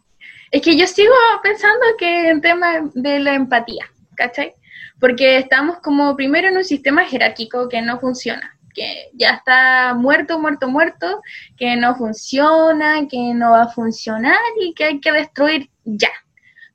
[0.51, 1.13] Es que yo sigo
[1.43, 4.55] pensando que el tema de la empatía, ¿cachai?
[4.99, 10.39] Porque estamos como primero en un sistema jerárquico que no funciona, que ya está muerto,
[10.39, 11.21] muerto, muerto,
[11.57, 16.11] que no funciona, que no va a funcionar y que hay que destruir ya.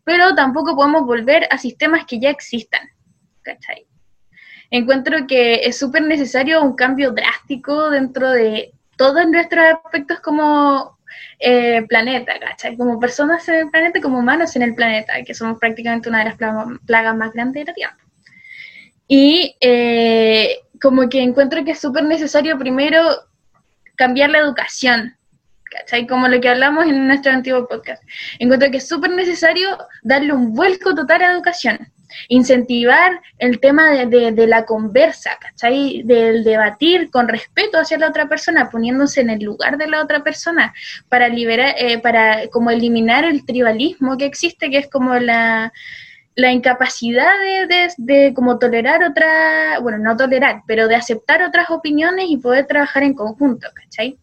[0.04, 2.88] Pero tampoco podemos volver a sistemas que ya existan,
[3.42, 3.86] ¿cachai?
[4.76, 10.98] Encuentro que es súper necesario un cambio drástico dentro de todos nuestros aspectos como
[11.38, 12.76] eh, planeta, ¿cachai?
[12.76, 16.24] Como personas en el planeta, como humanos en el planeta, que somos prácticamente una de
[16.24, 17.98] las plaga- plagas más grandes de la Tierra.
[19.06, 23.00] Y eh, como que encuentro que es súper necesario primero
[23.94, 25.16] cambiar la educación,
[25.70, 26.04] ¿cachai?
[26.08, 28.02] Como lo que hablamos en nuestro antiguo podcast.
[28.40, 31.78] Encuentro que es súper necesario darle un vuelco total a la educación,
[32.29, 36.03] incentivar el tema de, de- de la conversa, ¿cachai?
[36.05, 40.22] Del debatir con respeto hacia la otra persona, poniéndose en el lugar de la otra
[40.22, 40.74] persona,
[41.09, 45.72] para liberar, eh, para como eliminar el tribalismo que existe, que es como la,
[46.37, 51.70] la incapacidad de, de, de como tolerar otra, bueno, no tolerar, pero de aceptar otras
[51.70, 54.18] opiniones y poder trabajar en conjunto, ¿cachai?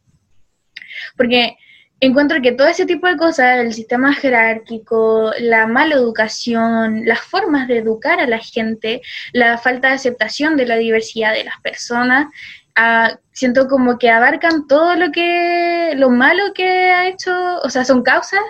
[1.16, 1.56] Porque
[2.02, 7.68] encuentro que todo ese tipo de cosas, el sistema jerárquico, la mala educación, las formas
[7.68, 9.02] de educar a la gente,
[9.34, 12.28] la falta de aceptación de la diversidad de las personas,
[12.76, 17.86] ah, siento como que abarcan todo lo que, lo malo que ha hecho, o sea,
[17.86, 18.42] son causas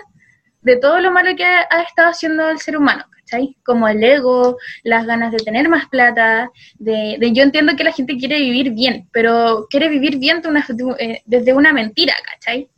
[0.62, 3.56] de todo lo malo que ha, estado haciendo el ser humano, ¿cachai?
[3.64, 7.92] Como el ego, las ganas de tener más plata, de, de- yo entiendo que la
[7.92, 10.64] gente quiere vivir bien, pero quiere vivir bien de una-
[10.98, 12.68] eh, desde una mentira, ¿cachai?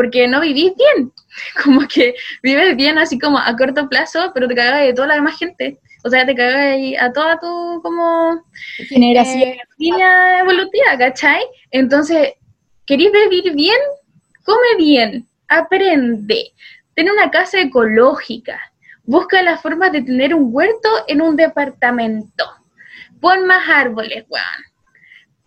[0.00, 1.12] Porque no vivís bien,
[1.62, 5.16] como que vives bien así como a corto plazo, pero te cagas de toda la
[5.16, 5.78] demás gente.
[6.02, 8.42] O sea, te cagas ahí a toda tu como
[8.88, 9.42] Generación.
[9.42, 11.42] eh, línea evolutiva, ¿cachai?
[11.70, 12.32] Entonces,
[12.86, 13.76] ¿queréis vivir bien?
[14.46, 16.50] Come bien, aprende,
[16.94, 18.58] ten una casa ecológica,
[19.04, 22.46] busca las formas de tener un huerto en un departamento,
[23.20, 24.64] pon más árboles, weón.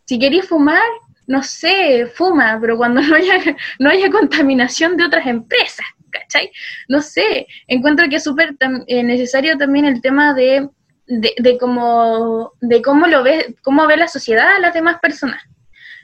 [0.06, 0.84] Si queréis fumar,
[1.28, 3.40] no sé, fuma, pero cuando no haya,
[3.80, 6.52] no haya contaminación de otras empresas, ¿cachai?
[6.88, 10.70] No sé, encuentro que es súper tam- eh, necesario también el tema de,
[11.08, 15.42] de, de cómo, de cómo lo ve, cómo ve la sociedad a las demás personas.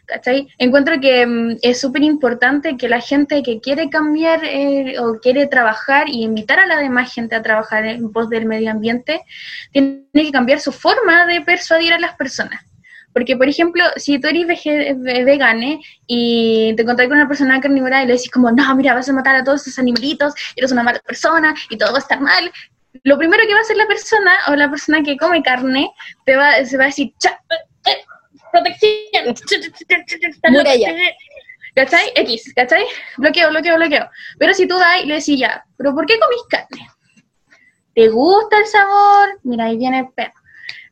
[0.05, 0.47] ¿Cachai?
[0.57, 5.45] Encuentro que mm, es súper importante que la gente que quiere cambiar eh, o quiere
[5.45, 9.21] trabajar y invitar a la demás gente a trabajar en pos del medio ambiente,
[9.71, 12.59] tiene que cambiar su forma de persuadir a las personas.
[13.13, 14.47] Porque, por ejemplo, si tú eres
[15.25, 19.09] vegane y te encontrás con una persona carnívora y le decís como, no, mira, vas
[19.09, 22.21] a matar a todos esos animalitos, eres una mala persona y todo va a estar
[22.21, 22.51] mal,
[23.03, 25.91] lo primero que va a hacer la persona o la persona que come carne
[26.25, 28.05] te va, se va a decir, "Cha, eh, eh,
[28.51, 29.35] protección,
[30.79, 30.89] ya.
[31.75, 32.11] ¿cachai?
[32.15, 32.83] X, ¿cachai?
[33.17, 34.09] Bloqueo, bloqueo, bloqueo.
[34.37, 36.89] Pero si tú vas y le decís ya, ¿pero por qué comís carne?
[37.93, 39.39] ¿Te gusta el sabor?
[39.43, 40.33] Mira, ahí viene el perro.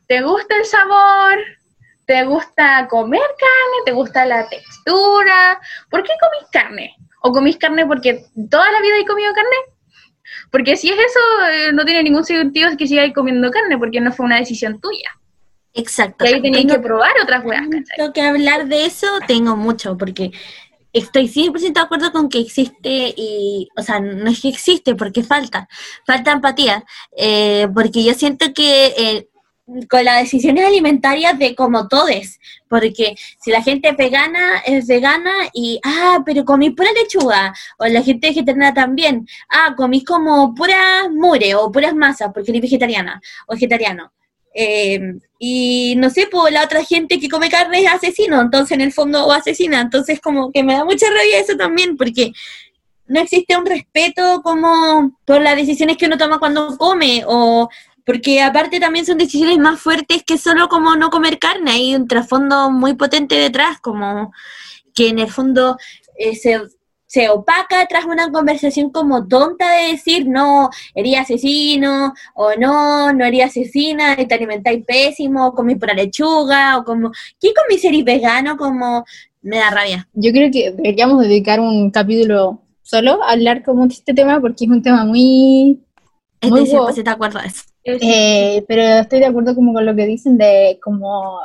[0.06, 1.38] ¿Te gusta el sabor?
[2.08, 3.84] ¿Te gusta comer carne?
[3.84, 5.60] ¿Te gusta la textura?
[5.90, 6.96] ¿Por qué comís carne?
[7.20, 9.56] ¿O comís carne porque toda la vida he comido carne?
[10.50, 11.20] Porque si es eso,
[11.52, 15.10] eh, no tiene ningún sentido que sigáis comiendo carne, porque no fue una decisión tuya.
[15.74, 16.24] Exacto.
[16.24, 17.84] Y ahí tenéis que probar otras ¿cachai?
[17.98, 20.30] Tengo que hablar de eso, tengo mucho, porque
[20.94, 25.22] estoy 100% de acuerdo con que existe y, o sea, no es que existe, porque
[25.22, 25.68] falta,
[26.06, 26.82] falta empatía,
[27.14, 29.28] eh, porque yo siento que eh,
[29.88, 35.78] con las decisiones alimentarias de como todes, porque si la gente vegana, es vegana y,
[35.84, 41.54] ah, pero comí pura lechuga, o la gente vegetariana también, ah, comís como puras mure
[41.54, 44.12] o puras masas, porque eres vegetariana o vegetariano.
[44.54, 45.00] Eh,
[45.38, 48.92] y no sé, pues la otra gente que come carne es asesino, entonces en el
[48.92, 52.32] fondo o asesina, entonces como que me da mucha rabia eso también, porque
[53.06, 57.68] no existe un respeto como por las decisiones que uno toma cuando come, o
[58.08, 62.08] porque aparte también son decisiones más fuertes que solo como no comer carne, hay un
[62.08, 64.32] trasfondo muy potente detrás, como
[64.94, 65.76] que en el fondo
[66.16, 66.58] eh, se,
[67.04, 73.26] se opaca tras una conversación como tonta de decir, no, eres asesino, o no, no
[73.26, 78.06] eres asesina, y te alimentáis pésimo, o comí pura lechuga, o como, ¿qué comí series
[78.06, 78.56] vegano?
[78.56, 79.04] Como,
[79.42, 80.08] me da rabia.
[80.14, 84.64] Yo creo que deberíamos dedicar un capítulo solo a hablar como de este tema porque
[84.64, 85.84] es un tema muy...
[86.40, 86.88] Estoy Muy wow.
[86.88, 87.67] 100% de eso.
[88.00, 91.40] Eh, pero estoy de acuerdo como con lo que dicen de como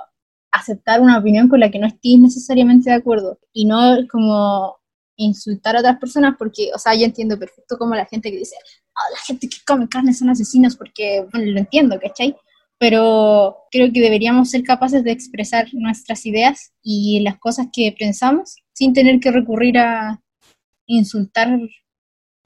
[0.52, 4.78] aceptar una opinión con la que no estés necesariamente de acuerdo y no como
[5.16, 8.56] insultar a otras personas porque, o sea, yo entiendo perfecto como la gente que dice,
[8.96, 12.36] "Ah, la gente que come carne son asesinos porque, bueno, lo entiendo, ¿cachai?
[12.80, 18.56] Pero creo que deberíamos ser capaces de expresar nuestras ideas y las cosas que pensamos
[18.74, 20.20] sin tener que recurrir a
[20.88, 21.60] insultar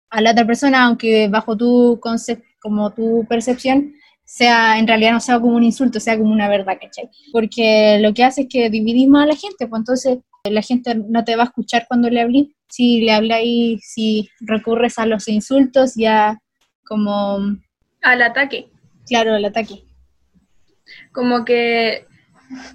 [0.10, 3.93] a la otra persona, aunque bajo tu concepto, como tu percepción,
[4.28, 7.10] sea, en realidad no sea como un insulto, sea como una verdad, ¿cachai?
[7.32, 11.24] Porque lo que hace es que dividimos a la gente, pues entonces la gente no
[11.24, 12.50] te va a escuchar cuando le hablé.
[12.70, 16.38] Si le habláis, si recurres a los insultos, ya
[16.86, 17.38] como,
[18.02, 18.70] Al ataque.
[19.08, 19.86] claro, el ataque.
[21.13, 22.06] como que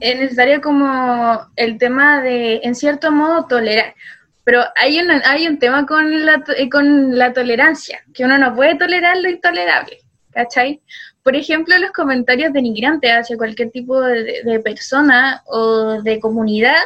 [0.01, 3.95] es necesario como el tema de, en cierto modo, tolerar.
[4.45, 8.55] Pero hay, una, hay un tema con la, eh, con la tolerancia, que uno no
[8.55, 9.99] puede tolerar lo intolerable,
[10.31, 10.81] ¿cachai?
[11.23, 16.83] Por ejemplo, los comentarios denigrantes hacia cualquier tipo de, de persona o de comunidad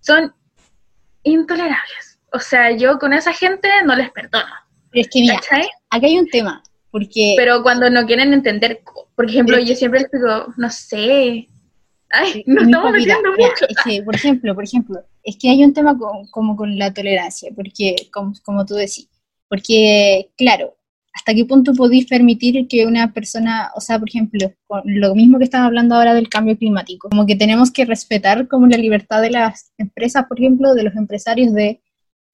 [0.00, 0.32] son
[1.24, 2.20] intolerables.
[2.32, 4.52] O sea, yo con esa gente no les perdono,
[4.92, 5.68] es que mira, ¿cachai?
[5.90, 8.80] acá hay un tema, porque Pero cuando no quieren entender,
[9.14, 11.48] por ejemplo, yo siempre les digo, no sé,
[12.16, 13.66] ay, no Mi estamos metiendo mucho.
[13.68, 16.92] es que, por ejemplo, por ejemplo, es que hay un tema con- como con la
[16.92, 19.08] tolerancia, porque, como, como tú decís,
[19.48, 20.76] porque, claro,
[21.12, 25.38] ¿hasta qué punto podéis permitir que una persona, o sea, por ejemplo, con lo mismo
[25.38, 29.22] que estamos hablando ahora del cambio climático, como que tenemos que respetar como la libertad
[29.22, 31.80] de las empresas, por ejemplo, de los empresarios de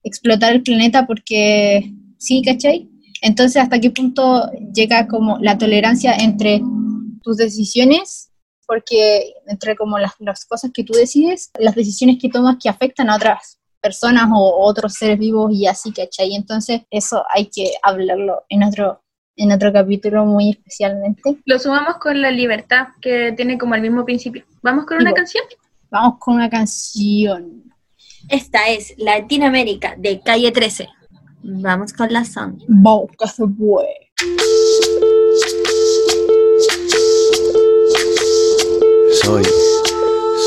[0.03, 2.89] explotar el planeta porque sí, ¿cachai?
[3.21, 6.61] Entonces, ¿hasta qué punto llega como la tolerancia entre
[7.21, 8.31] tus decisiones
[8.73, 13.07] porque entre como las, las cosas que tú decides, las decisiones que tomas que afectan
[13.11, 16.33] a otras personas o otros seres vivos y así, ¿cachai?
[16.33, 19.03] Entonces eso hay que hablarlo en otro,
[19.35, 21.37] en otro capítulo muy especialmente.
[21.45, 24.43] Lo sumamos con la libertad, que tiene como el mismo principio.
[24.63, 25.21] ¿Vamos con una Igual.
[25.21, 25.43] canción?
[25.91, 27.71] Vamos con una canción.
[28.27, 30.89] Esta es Latinoamérica de Calle 13.
[31.43, 32.59] Vamos con la song.
[32.67, 35.12] Vamos, que se puede.
[39.23, 39.41] Soy,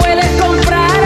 [0.00, 1.05] puedes comprar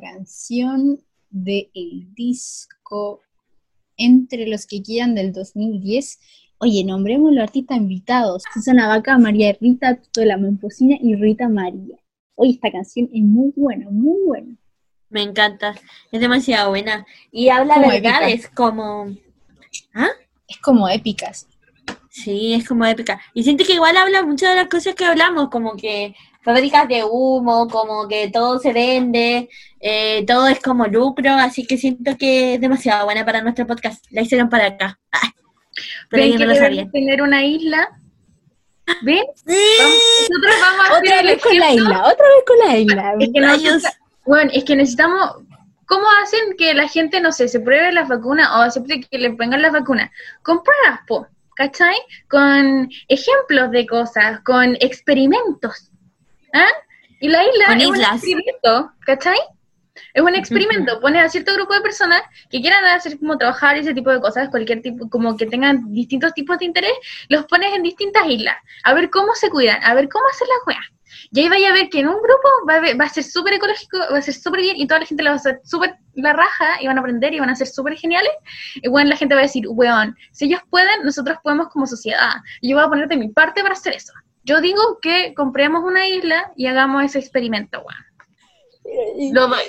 [0.00, 3.20] canción de el disco
[3.96, 6.20] Entre los que quieran del 2010.
[6.58, 8.42] Oye, nombremos los artistas invitados.
[8.52, 11.96] Susana Vaca, María Rita, Tuto de la Momposina y Rita María.
[12.34, 14.56] Oye, esta canción es muy buena, muy buena.
[15.10, 15.74] Me encanta,
[16.12, 17.06] es demasiado buena.
[17.32, 19.16] Y habla Como verdades, como...
[19.94, 20.10] ¿Ah?
[20.46, 21.46] Es como épicas.
[22.10, 23.20] Sí, es como épica.
[23.34, 27.04] Y siento que igual habla muchas de las cosas que hablamos, como que fábricas de
[27.04, 29.48] humo, como que todo se vende,
[29.80, 34.04] eh, todo es como lucro, así que siento que es demasiado buena para nuestro podcast.
[34.10, 34.98] La hicieron para acá.
[36.10, 36.90] Pero ¿Ven que no lo sabía.
[36.90, 37.88] tener una isla?
[39.02, 39.24] ¿Ven?
[39.46, 43.14] Vamos- nosotros vamos a hacer Otra vez con la isla, otra vez con la isla.
[43.20, 43.62] Es que Rayos.
[43.74, 45.36] nosotros- bueno, es que necesitamos.
[45.86, 49.30] ¿Cómo hacen que la gente, no sé, se pruebe las vacunas o acepte que le
[49.32, 50.10] pongan las vacunas?
[50.42, 51.26] Con pruebas, po,
[51.56, 51.94] ¿cachai?
[52.28, 55.87] Con ejemplos de cosas, con experimentos.
[56.54, 56.66] ¿Ah?
[57.20, 58.12] Y la isla Con es un islas.
[58.14, 59.38] experimento, ¿cachai?
[60.14, 61.00] Es un experimento.
[61.00, 64.48] Pones a cierto grupo de personas que quieran hacer como trabajar ese tipo de cosas,
[64.48, 66.92] cualquier tipo, como que tengan distintos tipos de interés,
[67.28, 70.58] los pones en distintas islas, a ver cómo se cuidan, a ver cómo hacer las
[70.68, 70.86] weas.
[71.32, 73.24] Y ahí vaya a ver que en un grupo va a, ver- va a ser
[73.24, 75.60] súper ecológico, va a ser súper bien y toda la gente le va a hacer
[75.64, 78.30] súper la raja y van a aprender y van a ser súper geniales.
[78.76, 82.34] Y bueno, la gente va a decir, weón, si ellos pueden, nosotros podemos como sociedad.
[82.60, 84.12] Y yo voy a poner de mi parte para hacer eso.
[84.48, 89.34] Yo digo que compremos una isla y hagamos ese experimento, weón.
[89.34, 89.60] Lo doy.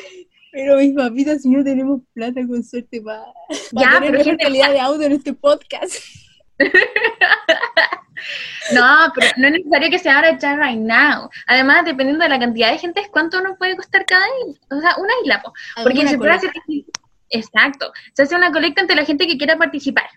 [0.53, 3.25] Pero mis papitas, si no tenemos plata, con suerte para
[3.73, 5.93] Ya, tener pero gente- calidad de audio en este podcast.
[8.73, 11.29] No, pero no es necesario que se abra chat right now.
[11.47, 14.59] Además, dependiendo de la cantidad de gente, es cuánto nos puede costar cada isla.
[14.77, 15.53] O sea, una isla, po.
[15.81, 16.51] Porque se puede hacer.
[17.29, 17.91] Exacto.
[18.13, 20.07] Se hace una colecta entre la gente que quiera participar.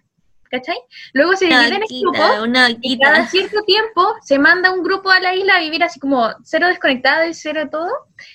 [0.53, 0.76] ¿Cachai?
[1.14, 2.78] Luego se dividen en grupos.
[2.82, 6.28] Y cada cierto tiempo se manda un grupo a la isla a vivir así como
[6.44, 7.88] cero desconectado y cero todo,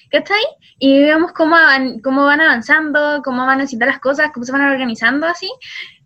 [0.10, 0.42] ¿cachai?
[0.80, 4.62] Y vemos cómo van, cómo van avanzando, cómo van haciendo las cosas, cómo se van
[4.62, 5.48] organizando así.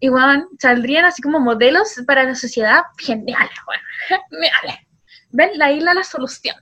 [0.01, 3.81] Y bueno, saldrían así como modelos para la sociedad geniales, bueno,
[4.29, 4.85] geniales.
[5.29, 5.51] ¿Ven?
[5.55, 6.57] La isla la solución.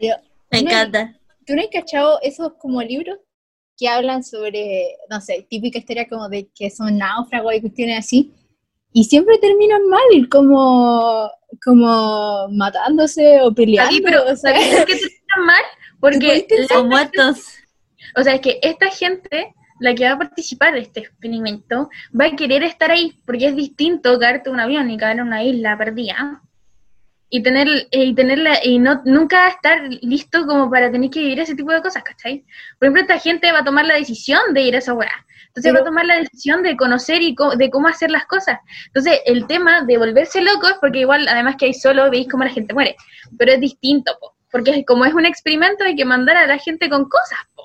[0.00, 0.14] Yo-
[0.50, 1.14] Me ¿tú no- encanta.
[1.46, 3.18] ¿Tú no has cachado esos como libros
[3.76, 8.32] que hablan sobre, no sé, típica historia como de que son náufragos y cuestiones así,
[8.96, 11.28] y siempre terminan mal, como,
[11.62, 13.92] como matándose o peleando.
[13.92, 15.62] Sí, pero o sea, ¿sabes por qué terminan mal?
[16.00, 17.44] Porque Son muertos.
[18.16, 22.26] O sea, es que esta gente, la que va a participar de este experimento, va
[22.26, 25.76] a querer estar ahí, porque es distinto caerte un avión y caer en una isla
[25.76, 26.40] perdida.
[27.36, 31.56] Y tener, y tenerla, y no, nunca estar listo como para tener que vivir ese
[31.56, 32.44] tipo de cosas, ¿cachai?
[32.78, 35.10] Por ejemplo, esta gente va a tomar la decisión de ir a esa weá.
[35.48, 38.26] Entonces Pero- va a tomar la decisión de conocer y co- de cómo hacer las
[38.26, 38.58] cosas.
[38.86, 42.50] Entonces, el tema de volverse locos, porque igual, además que ahí solo veis cómo la
[42.50, 42.94] gente muere,
[43.36, 46.58] pero es distinto, po, porque es- como es un experimento hay que mandar a la
[46.58, 47.64] gente con cosas, po.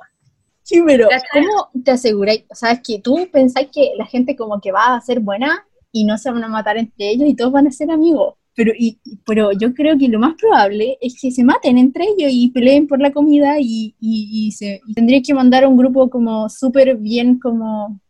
[0.63, 1.07] Sí, pero.
[1.31, 2.43] ¿cómo te aseguráis?
[2.49, 5.63] O sea, es que tú pensáis que la gente como que va a ser buena
[5.91, 8.33] y no se van a matar entre ellos y todos van a ser amigos.
[8.59, 12.29] Pero, y, pero yo creo que lo más probable es que se maten entre ellos
[12.29, 16.09] y peleen por la comida y, y, y se, y tendríais que mandar un grupo
[16.09, 18.01] como súper bien, como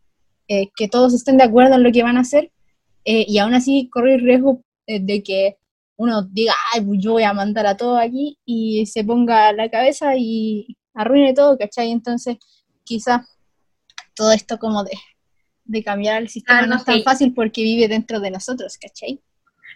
[0.48, 2.52] eh, que todos estén de acuerdo en lo que van a hacer
[3.06, 5.58] eh, y aún así correr el riesgo eh, de que
[5.98, 9.70] uno diga, ay, pues yo voy a mandar a todos aquí y se ponga la
[9.70, 11.92] cabeza y arruine todo, ¿cachai?
[11.92, 12.38] Entonces,
[12.84, 13.22] quizás
[14.16, 14.98] todo esto como de,
[15.66, 18.80] de cambiar el sistema Ah, no, no es tan fácil porque vive dentro de nosotros,
[18.80, 19.22] ¿cachai?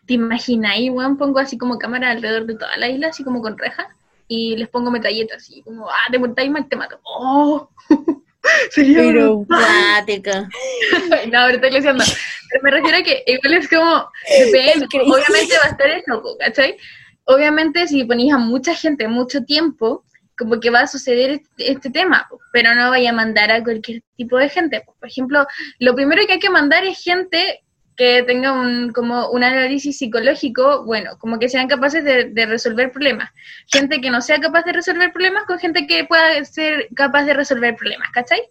[0.06, 0.78] ¿Te imaginas?
[0.78, 3.88] Y weón, pongo así como cámara alrededor de toda la isla, así como con reja,
[4.28, 7.00] y les pongo metralletas, así como, ah, te portáis mal, te mato.
[7.04, 7.70] ¡Oh!
[8.72, 10.32] Sería Pero, Cuático.
[10.32, 12.04] no, pero estoy diciendo.
[12.50, 16.78] Pero me refiero a que igual es como, depende, obviamente va a estar eso, ¿cachai?
[17.26, 20.04] Obviamente si ponís a mucha gente mucho tiempo,
[20.38, 24.02] como que va a suceder este, este tema, pero no vaya a mandar a cualquier
[24.18, 24.82] tipo de gente.
[24.82, 24.96] po.
[25.00, 25.48] Por ejemplo,
[25.80, 27.64] lo primero que hay que mandar es gente
[27.96, 32.92] que tenga un, como un análisis psicológico, bueno, como que sean capaces de, de resolver
[32.92, 33.32] problemas.
[33.68, 37.34] Gente que no sea capaz de resolver problemas con gente que pueda ser capaz de
[37.34, 38.42] resolver problemas, ¿cachai?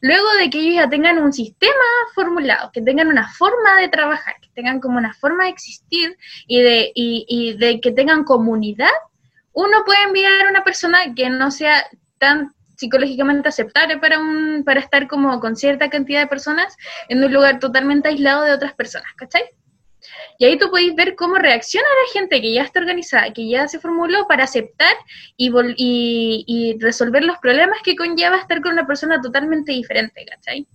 [0.00, 1.72] Luego de que ellos ya tengan un sistema
[2.14, 6.60] formulado, que tengan una forma de trabajar, que tengan como una forma de existir y
[6.60, 8.88] de, y, y de que tengan comunidad,
[9.52, 11.86] uno puede enviar a una persona que no sea
[12.18, 16.76] tan psicológicamente aceptable para un para estar como con cierta cantidad de personas
[17.08, 19.42] en un lugar totalmente aislado de otras personas, ¿cachai?
[20.38, 23.66] Y ahí tú podéis ver cómo reacciona la gente que ya está organizada, que ya
[23.66, 24.94] se formuló para aceptar
[25.36, 30.68] y, vol- y, resolver los problemas que conlleva estar con una persona totalmente diferente, ¿cachai?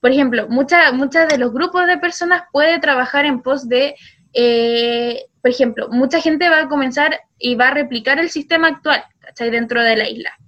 [0.00, 3.94] Por ejemplo, muchas muchas de los grupos de personas puede trabajar en pos de,
[4.32, 9.04] eh, por ejemplo, mucha gente va a comenzar y va a replicar el sistema actual,
[9.20, 9.50] ¿cachai?
[9.50, 10.38] Dentro de la isla.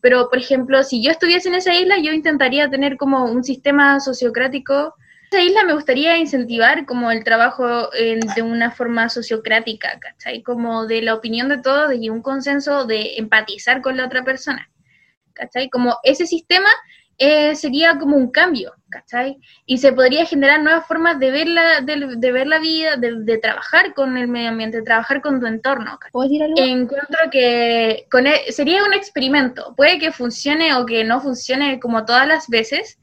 [0.00, 3.98] Pero, por ejemplo, si yo estuviese en esa isla, yo intentaría tener como un sistema
[4.00, 4.94] sociocrático.
[5.30, 10.42] En esa isla me gustaría incentivar como el trabajo en- de una forma sociocrática, ¿cachai?
[10.42, 14.70] Como de la opinión de todos y un consenso de empatizar con la otra persona,
[15.34, 15.68] ¿cachai?
[15.68, 16.68] Como ese sistema
[17.18, 19.38] eh, sería como un cambio, ¿cachai?
[19.66, 23.16] Y se podría generar nuevas formas de ver la, de, de ver la vida, de,
[23.24, 26.12] de trabajar con el medio ambiente, de trabajar con tu entorno, ¿cachai?
[26.12, 26.54] ¿Puedo decir algo?
[26.56, 29.74] Encuentro que con e- sería un experimento.
[29.76, 32.98] Puede que funcione o que no funcione como todas las veces,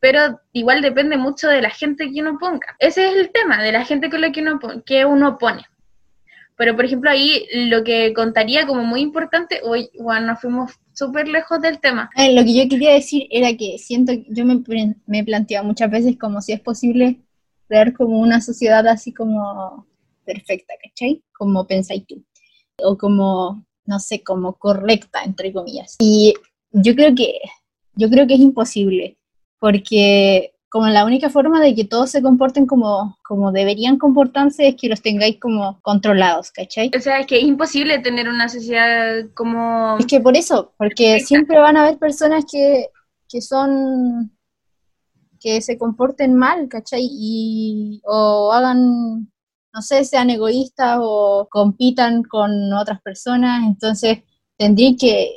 [0.00, 2.76] pero igual depende mucho de la gente que uno ponga.
[2.78, 5.64] Ese es el tema, de la gente con la que uno, que uno pone.
[6.56, 11.26] Pero, por ejemplo, ahí lo que contaría como muy importante, hoy, bueno, nos fuimos súper
[11.26, 12.10] lejos del tema.
[12.16, 14.62] Eh, lo que yo quería decir era que siento, yo me,
[15.06, 17.20] me he planteado muchas veces como si es posible
[17.66, 19.86] crear como una sociedad así como
[20.24, 21.22] perfecta, ¿cachai?
[21.36, 22.24] Como pensáis tú.
[22.78, 25.96] O como, no sé, como correcta, entre comillas.
[25.98, 26.34] Y
[26.70, 27.40] yo creo que,
[27.94, 29.18] yo creo que es imposible,
[29.58, 34.74] porque como la única forma de que todos se comporten como, como deberían comportarse es
[34.74, 36.90] que los tengáis como controlados, ¿cachai?
[36.98, 39.96] O sea, es que es imposible tener una sociedad como...
[40.00, 42.88] Es que por eso, porque siempre van a haber personas que,
[43.28, 44.36] que son,
[45.38, 47.06] que se comporten mal, ¿cachai?
[47.08, 49.30] Y, o hagan,
[49.72, 54.24] no sé, sean egoístas o compitan con otras personas, entonces
[54.56, 55.30] tendría que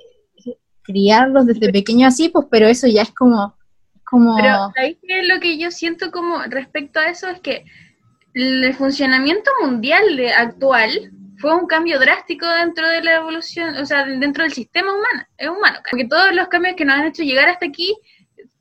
[0.82, 3.57] criarlos desde pequeños así, pues, pero eso ya es como,
[4.12, 5.24] Pero ¿sabéis qué?
[5.24, 7.66] lo que yo siento como respecto a eso es que
[8.34, 10.04] el funcionamiento mundial
[10.38, 15.28] actual fue un cambio drástico dentro de la evolución, o sea, dentro del sistema humano,
[15.38, 17.96] es humano, porque todos los cambios que nos han hecho llegar hasta aquí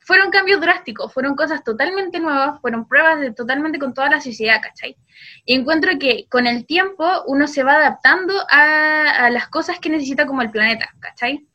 [0.00, 4.60] fueron cambios drásticos, fueron cosas totalmente nuevas, fueron pruebas de totalmente con toda la sociedad,
[4.62, 4.96] ¿cachai?
[5.44, 9.90] Y encuentro que con el tiempo uno se va adaptando a, a las cosas que
[9.90, 11.46] necesita como el planeta, ¿cachai?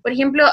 [0.00, 0.46] Por ejemplo,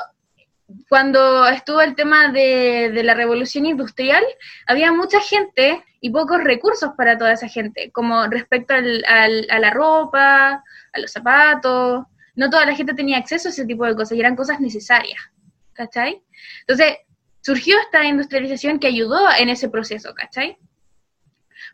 [0.89, 4.24] cuando estuvo el tema de, la revolución industrial,
[4.68, 9.70] había mucha gente y pocos recursos para toda esa gente, como respecto al- a la
[9.70, 10.63] ropa,
[10.93, 12.05] a los zapatos.
[12.36, 15.20] No toda la gente tenía acceso a ese tipo de cosas y eran cosas necesarias.
[15.76, 16.24] ¿cachai?
[16.61, 16.97] Entonces,
[17.41, 20.57] surgió esta industrialización que ayudó en ese proceso, ¿cachai?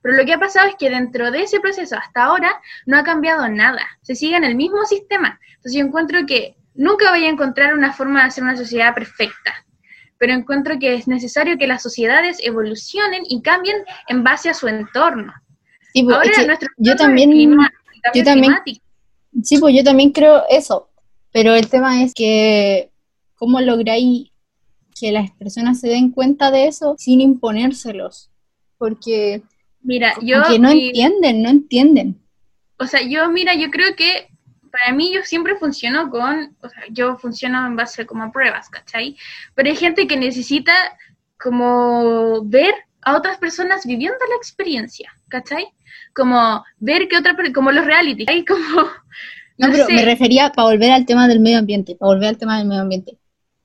[0.01, 3.03] Pero lo que ha pasado es que dentro de ese proceso hasta ahora no ha
[3.03, 5.39] cambiado nada, se sigue en el mismo sistema.
[5.55, 9.65] Entonces yo encuentro que nunca voy a encontrar una forma de hacer una sociedad perfecta,
[10.17, 14.67] pero encuentro que es necesario que las sociedades evolucionen y cambien en base a su
[14.67, 15.33] entorno.
[15.93, 17.71] Sí, pues, Ahora es que nuestro yo también, clima-
[18.13, 18.85] yo también- climático.
[19.43, 20.89] sí, pues yo también creo eso,
[21.31, 22.91] pero el tema es que
[23.35, 24.29] cómo lográis
[24.99, 28.29] que las personas se den cuenta de eso sin imponérselos,
[28.77, 29.41] porque
[29.81, 32.21] Mira, yo que no entienden, no entienden.
[32.77, 34.27] O sea, yo, mira, yo creo que
[34.71, 38.69] para mí yo siempre funciono con, o sea, yo funciono en base como a pruebas,
[38.69, 39.17] ¿cachai?
[39.55, 40.73] Pero hay gente que necesita
[41.45, 45.65] como ver a otras personas viviendo la experiencia, ¿cachai?
[46.13, 48.81] Como ver que otra, como los reality, hay como,
[49.57, 52.29] No, no pero sé, me refería para volver al tema del medio ambiente, para volver
[52.29, 53.17] al tema del medio ambiente.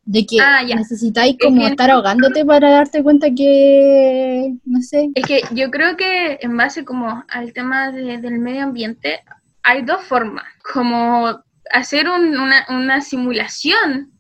[0.09, 5.11] De que Ah, necesitáis Es como que- estar ahogándote para darte cuenta que, no sé,
[5.15, 9.21] Es que yo creo que en base como al tema de- del medio ambiente
[9.67, 11.43] hay dos formas, como
[11.73, 12.39] hacer un-
[12.69, 14.13] una, simulación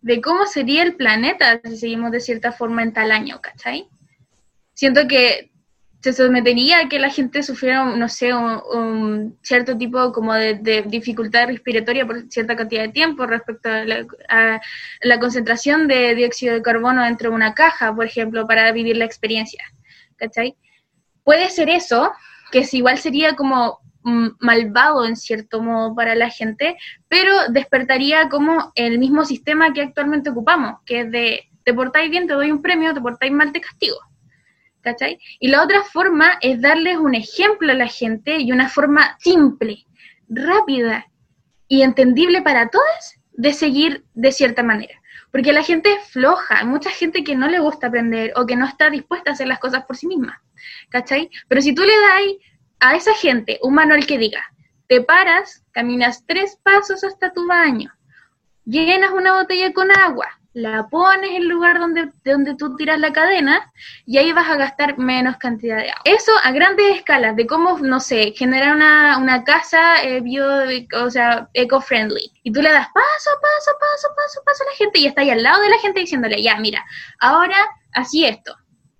[0.00, 3.88] de cómo sería el planeta si seguimos de cierta forma en tal año, ¿cachai?
[4.74, 5.52] Siento que
[6.00, 11.46] se sometería a que la gente sufriera, no sé, un, cierto tipo como de, dificultad
[11.46, 14.60] respiratoria por cierta cantidad de tiempo respecto a
[15.04, 19.04] la, concentración de dióxido de carbono dentro de una caja, por ejemplo, para vivir la
[19.04, 19.62] experiencia,
[20.16, 20.56] ¿cachai?
[21.22, 22.12] Puede ser eso,
[22.50, 26.76] que es, igual sería como malvado en cierto modo para la gente,
[27.08, 32.26] pero despertaría como el mismo sistema que actualmente ocupamos, que es de te portáis bien,
[32.26, 33.98] te doy un premio, te portáis mal, te castigo.
[34.80, 35.20] ¿Cachai?
[35.38, 39.86] Y la otra forma es darles un ejemplo a la gente y una forma simple,
[40.28, 41.06] rápida
[41.68, 45.00] y entendible para todos de seguir de cierta manera.
[45.30, 48.56] Porque la gente es floja, hay mucha gente que no le gusta aprender o que
[48.56, 50.42] no está dispuesta a hacer las cosas por sí misma.
[50.90, 51.30] ¿Cachai?
[51.48, 52.20] Pero si tú le das
[52.82, 54.44] a esa gente un manual que diga,
[54.88, 57.90] te paras, caminas tres pasos hasta tu baño,
[58.64, 63.12] llenas una botella con agua, la pones en el lugar donde, donde tú tiras la
[63.12, 63.72] cadena
[64.04, 66.02] y ahí vas a gastar menos cantidad de agua.
[66.04, 70.44] Eso a grandes escalas, de cómo, no sé, generar una, una casa eh, bio,
[71.00, 72.32] o sea, eco-friendly.
[72.42, 75.30] Y tú le das paso, paso, paso, paso, paso a la gente y está ahí
[75.30, 76.84] al lado de la gente diciéndole, ya, mira,
[77.20, 77.56] ahora
[77.92, 78.56] así esto,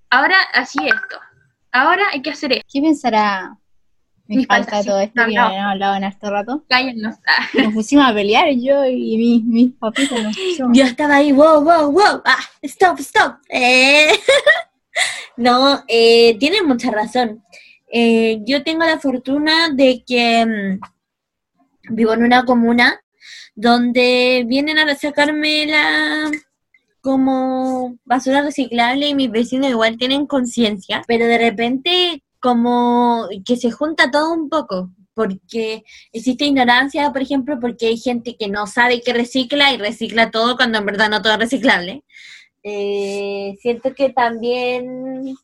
[0.09, 1.20] ahora así esto,
[1.72, 2.66] ahora hay que hacer esto.
[2.72, 3.59] ¿qué pensará
[4.33, 6.64] mi Mis falta de todo esto que no hablado en este rato?
[6.68, 7.16] Cállennos.
[7.55, 10.37] Nos pusimos a pelear yo y mis, mis papitos nos.
[10.72, 12.22] Yo estaba ahí, wow, wow, wow.
[12.24, 13.37] Ah, stop, stop.
[13.51, 14.09] Eh,
[15.37, 17.45] no, eh, tienes mucha razón.
[17.93, 23.01] Eh, yo tengo la fortuna de que mm, vivo en una comuna
[23.55, 26.30] donde vienen a sacarme la
[27.03, 33.70] como basura reciclable y mis vecinos igual tienen conciencia, pero de repente como que se
[33.70, 39.01] junta todo un poco, porque existe ignorancia, por ejemplo, porque hay gente que no sabe
[39.01, 42.03] que recicla y recicla todo cuando en verdad no todo es reciclable.
[42.64, 45.36] Eh, siento que también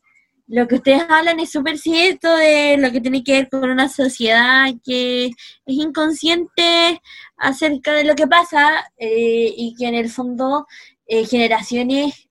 [0.47, 3.87] lo que ustedes hablan es súper cierto de lo que tiene que ver con una
[3.87, 5.33] sociedad que es
[5.65, 7.01] inconsciente
[7.37, 10.65] acerca de lo que pasa eh, y que en el fondo
[11.07, 12.29] eh, generaciones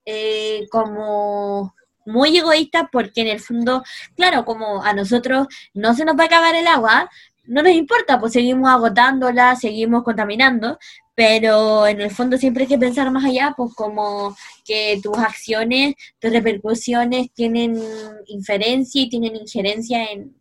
[0.70, 1.74] como
[2.08, 3.84] muy egoístas porque en el fondo,
[4.16, 7.08] claro, como a nosotros no se nos va a acabar el agua,
[7.44, 10.78] no nos importa, pues seguimos agotándola, seguimos contaminando,
[11.14, 15.94] pero en el fondo siempre hay que pensar más allá, pues como que tus acciones,
[16.18, 17.80] tus repercusiones tienen
[18.26, 20.36] inferencia y tienen injerencia en,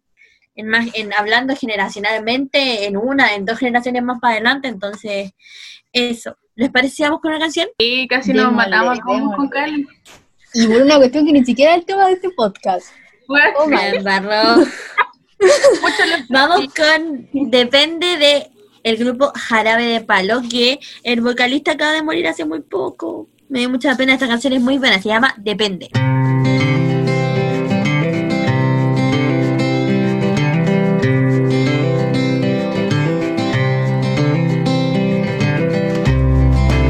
[0.55, 5.32] en más, en hablando generacionalmente, en una, en dos generaciones más para adelante, entonces
[5.93, 6.38] eso.
[6.55, 7.68] ¿Les parece si vamos con una canción?
[7.78, 9.88] Y casi nos matamos con, démosle.
[10.60, 12.88] Y por una cuestión que ni siquiera es el tema de este podcast.
[13.28, 13.78] Bueno, Oh, my.
[16.30, 18.47] Vamos con Depende de
[18.82, 23.28] el grupo Jarabe de Palo, que el vocalista acaba de morir hace muy poco.
[23.49, 25.91] Me dio mucha pena, esta canción es muy buena, se llama Depende.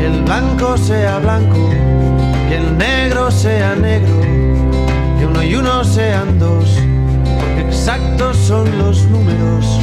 [0.01, 1.69] El blanco sea blanco,
[2.77, 4.21] negro sea negro,
[5.19, 6.77] que uno y uno sean dos,
[7.39, 9.79] porque exactos son los números.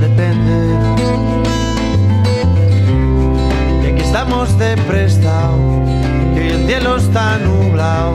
[0.00, 0.76] Depende.
[3.82, 5.56] Que aquí estamos de prestado,
[6.34, 8.14] que hoy el cielo está nublado.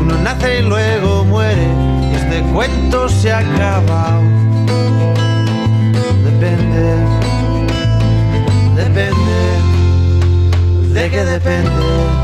[0.00, 1.68] Uno nace y luego muere,
[2.10, 4.22] y este cuento se ha acabado.
[6.24, 7.24] Depende
[8.74, 9.14] depende.
[10.92, 12.23] ¿De qué depende?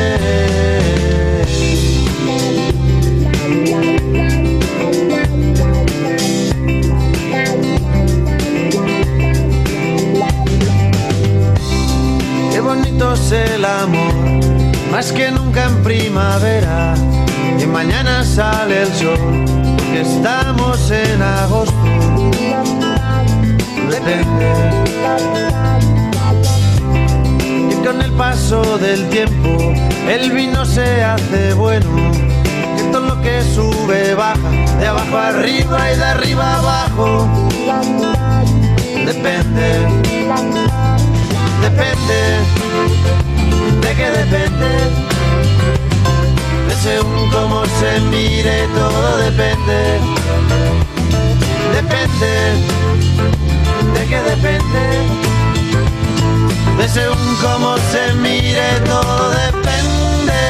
[56.93, 60.41] Según cómo se mire, todo depende.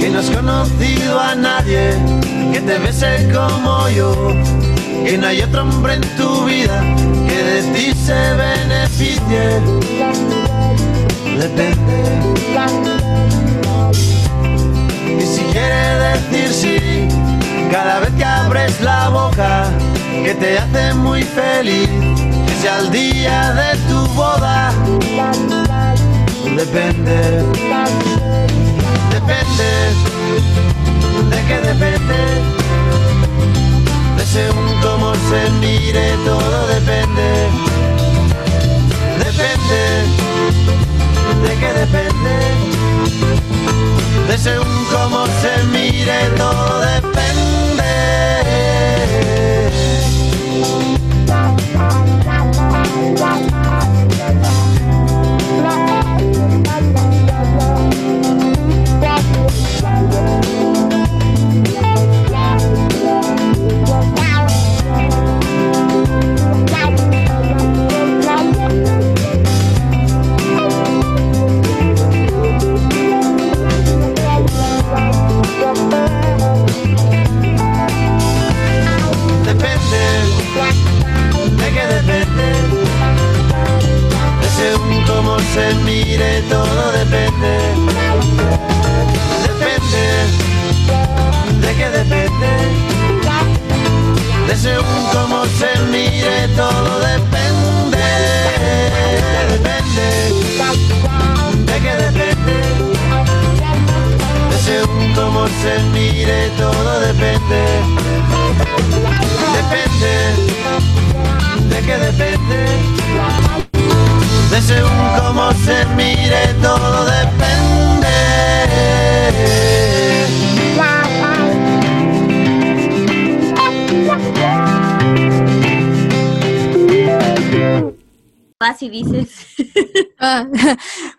[0.00, 1.90] que no has conocido a nadie
[2.52, 4.14] que te bese como yo,
[5.04, 6.80] que no hay otro hombre en tu vida
[7.28, 9.60] que de ti se beneficie.
[11.36, 12.95] Depende.
[15.56, 17.08] Quiere decir sí,
[17.72, 19.64] cada vez que abres la boca,
[20.22, 21.88] que te hace muy feliz,
[22.46, 24.70] que sea el día de tu boda.
[26.44, 27.42] Depende.
[29.16, 29.70] Depende,
[31.30, 32.20] de qué depende,
[34.18, 37.28] de según cómo se mire, todo depende,
[39.24, 39.80] depende,
[41.44, 42.34] de qué depende,
[44.28, 47.16] de según cómo se mire, todo depende.
[53.06, 53.55] Depende,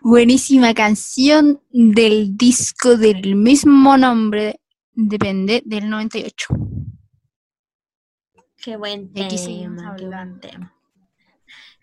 [0.08, 4.58] buenísima canción del disco del mismo nombre,
[4.94, 6.46] depende del 98.
[8.56, 10.74] Qué buen tema, qué buen tema.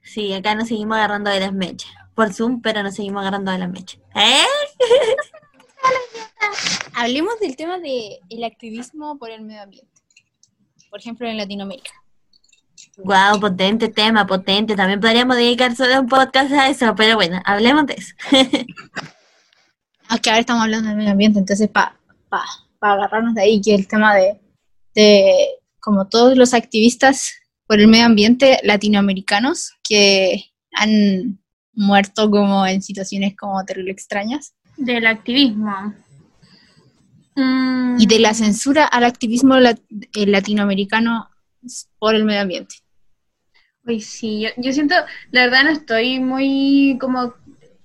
[0.01, 1.91] Sí, acá nos seguimos agarrando de las mechas.
[2.15, 4.01] Por Zoom, pero nos seguimos agarrando de las mechas.
[4.15, 4.43] ¿Eh?
[6.95, 10.01] Hablemos del tema del activismo por el medio ambiente.
[10.89, 11.91] Por ejemplo, en Latinoamérica.
[12.97, 14.75] Wow, potente tema, potente.
[14.75, 18.13] También podríamos dedicar solo un podcast a eso, pero bueno, hablemos de eso.
[20.07, 21.97] Aunque ahora estamos hablando del medio ambiente, entonces para
[22.29, 22.43] pa,
[22.79, 24.39] pa agarrarnos de ahí, que el tema de,
[24.93, 25.33] de
[25.79, 27.33] como todos los activistas
[27.67, 31.39] por el medio ambiente latinoamericanos que han
[31.73, 35.93] muerto como en situaciones como terrible extrañas Del activismo.
[37.35, 39.81] Mm, Y de la censura al activismo lat-
[40.15, 41.29] eh, latinoamericano
[41.97, 42.75] por el medio ambiente.
[43.85, 44.95] Uy, sí, yo, yo siento,
[45.31, 47.35] la verdad no estoy muy como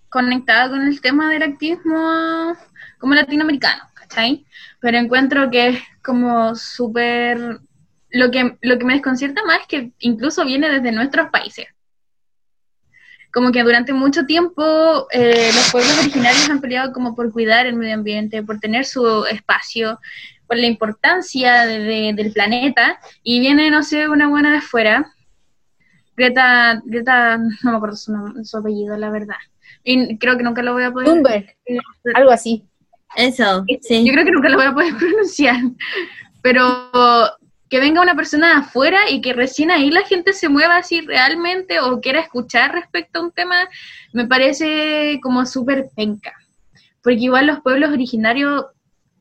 [0.09, 2.57] conectada con el tema del activismo
[2.99, 4.47] como latinoamericano, ¿cachai?
[4.81, 7.61] Pero encuentro que es como súper...
[8.13, 11.67] Lo que, lo que me desconcierta más es que incluso viene desde nuestros países.
[13.33, 17.77] como que durante mucho tiempo eh, los pueblos originarios han peleado como por cuidar el
[17.77, 20.01] medio ambiente, por tener su espacio,
[20.47, 25.13] por la importancia de- del planeta, y viene, no sé, una buena de afuera,
[26.21, 29.37] Greta, Greta, no me acuerdo su, nom- su apellido, la verdad.
[29.83, 31.09] Y creo que nunca lo voy a poder...
[31.09, 31.57] Thunberg,
[32.15, 32.63] algo así.
[33.17, 34.05] Eso, sí.
[34.07, 35.57] Yo creo que nunca lo voy a poder pronunciar.
[36.43, 36.91] Pero
[37.71, 41.01] que venga una persona de afuera y que recién ahí la gente se mueva así
[41.01, 43.57] realmente o quiera escuchar respecto a un tema,
[44.13, 46.35] me parece como súper penca.
[47.03, 48.67] Porque igual los pueblos originarios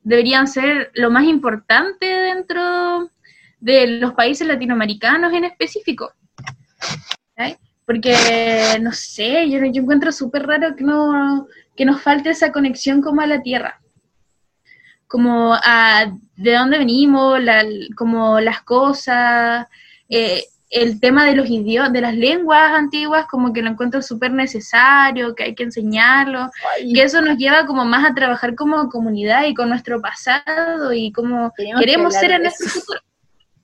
[0.02, 3.10] deberían ser lo más importante dentro
[3.58, 6.12] de los países latinoamericanos en específico.
[7.86, 8.14] Porque,
[8.80, 13.20] no sé, yo, yo encuentro súper raro que, no, que nos falte esa conexión como
[13.20, 13.80] a la tierra.
[15.08, 17.64] Como a de dónde venimos, la-
[17.96, 19.66] como las cosas,
[20.08, 24.30] eh, el tema de los idiomas, de las lenguas antiguas, como que lo encuentro súper
[24.30, 26.48] necesario, que hay que enseñarlo,
[26.94, 31.10] que eso nos lleva como más a trabajar como comunidad y con nuestro pasado y
[31.10, 33.00] como Tenemos queremos ser en nuestro futuro.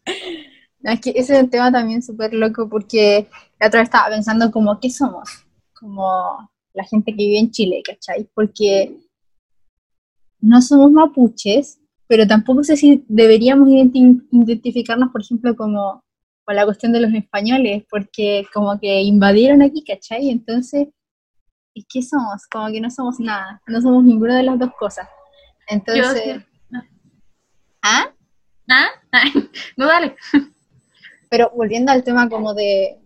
[0.86, 3.28] No, es que ese es un tema también súper loco porque
[3.58, 5.28] la otra vez estaba pensando como, ¿qué somos?
[5.74, 8.30] Como la gente que vive en Chile, ¿cachai?
[8.32, 8.96] Porque
[10.38, 16.04] no somos mapuches, pero tampoco sé si deberíamos identi- identificarnos, por ejemplo, como
[16.44, 20.30] con la cuestión de los españoles, porque como que invadieron aquí, ¿cachai?
[20.30, 20.86] Entonces,
[21.74, 22.46] ¿y qué somos?
[22.48, 25.08] Como que no somos nada, no somos ninguna de las dos cosas.
[25.66, 26.22] Entonces,
[26.70, 26.78] sí.
[27.82, 28.12] ¿ah?
[28.70, 28.86] ¿Ah?
[29.76, 30.14] No, dale.
[31.28, 32.98] Pero volviendo al tema como de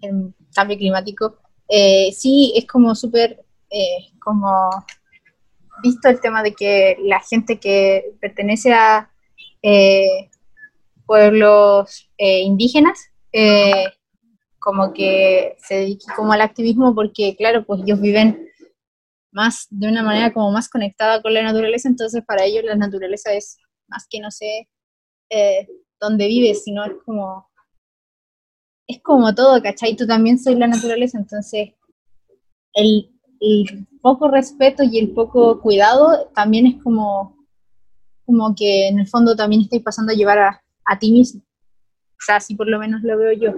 [0.00, 4.70] el cambio climático, eh, sí es como súper eh, como
[5.82, 9.10] visto el tema de que la gente que pertenece a
[9.62, 10.30] eh,
[11.06, 12.98] pueblos eh, indígenas
[13.32, 13.86] eh,
[14.58, 18.48] como que se dedique como al activismo porque claro, pues ellos viven
[19.30, 23.32] más de una manera como más conectada con la naturaleza, entonces para ellos la naturaleza
[23.32, 24.68] es más que no sé
[25.30, 25.66] eh,
[26.00, 27.48] dónde vives, sino es como
[28.88, 29.94] es como todo, ¿cachai?
[29.94, 31.74] Tú también soy la naturaleza, entonces
[32.72, 33.10] el,
[34.00, 37.36] poco respeto y el poco cuidado también es como,
[38.24, 41.42] como que en el fondo también estáis pasando a llevar a, a ti mismo.
[41.42, 43.52] O sea, así por lo menos lo veo yo.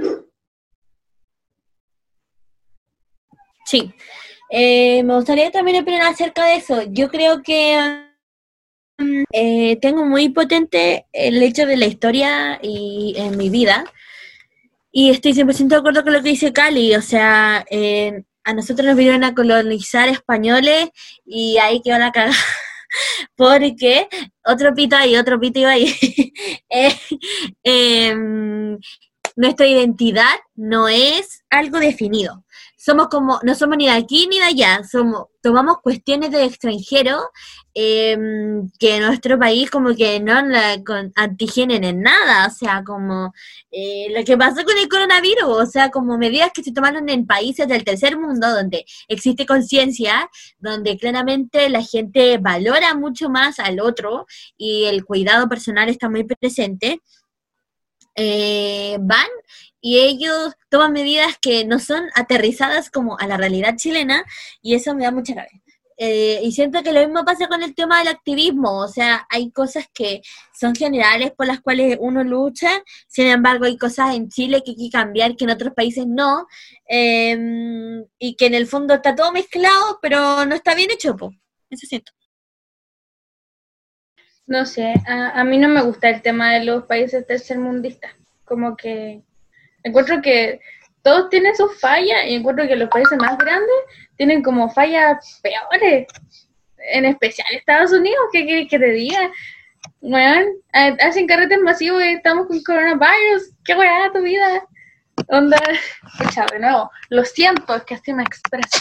[3.65, 3.95] Sí.
[4.51, 6.83] Eh, me gustaría también opinar acerca de eso.
[6.91, 7.79] Yo creo que
[8.99, 13.85] mm, eh, tengo muy potente el hecho de la historia y en mi vida.
[14.93, 16.95] Y estoy 100% de acuerdo con lo que dice Cali.
[16.97, 20.91] O sea, eh, a nosotros nos vinieron a colonizar españoles
[21.25, 22.37] y ahí quedó la cagada.
[23.37, 24.09] Porque
[24.45, 25.95] otro pito ahí, otro pito ahí.
[26.73, 26.97] Eh,
[27.65, 28.79] em,
[29.37, 32.45] nuestra identidad no es algo definido
[32.91, 37.21] somos como, no somos ni de aquí ni de allá, somos, tomamos cuestiones de extranjero
[37.73, 38.19] eh,
[38.81, 40.83] que nuestro país como que no la
[41.15, 43.33] antigenen en nada, o sea, como
[43.71, 47.29] eh, lo que pasó con el coronavirus, o sea, como medidas que se tomaron en
[47.29, 50.29] países del tercer mundo donde existe conciencia,
[50.59, 54.27] donde claramente la gente valora mucho más al otro
[54.57, 57.01] y el cuidado personal está muy presente.
[58.17, 59.29] Eh, van
[59.81, 64.25] y ellos toman medidas que no son aterrizadas como a la realidad chilena
[64.63, 65.61] y eso me da mucha rabia.
[66.03, 69.51] Eh, y siento que lo mismo pasa con el tema del activismo, o sea, hay
[69.51, 70.23] cosas que
[70.59, 72.71] son generales por las cuales uno lucha,
[73.07, 76.47] sin embargo hay cosas en Chile que hay que cambiar que en otros países no,
[76.89, 77.37] eh,
[78.19, 81.35] y que en el fondo está todo mezclado, pero no está bien hecho, po.
[81.69, 82.13] eso siento.
[84.47, 88.13] No sé, a, a mí no me gusta el tema de los países tercermundistas.
[88.45, 89.23] Como que
[89.83, 90.61] encuentro que
[91.03, 93.77] todos tienen sus fallas y encuentro que los países más grandes
[94.17, 96.07] tienen como fallas peores.
[96.93, 99.31] En especial Estados Unidos, ¿qué quieres que te diga?
[100.01, 103.53] Bueno, hacen carretes masivos y estamos con coronavirus.
[103.65, 104.65] ¿Qué weá tu vida?
[105.29, 105.59] Onda,
[106.19, 108.79] escucha, de nuevo, lo siento, es que así me expreso.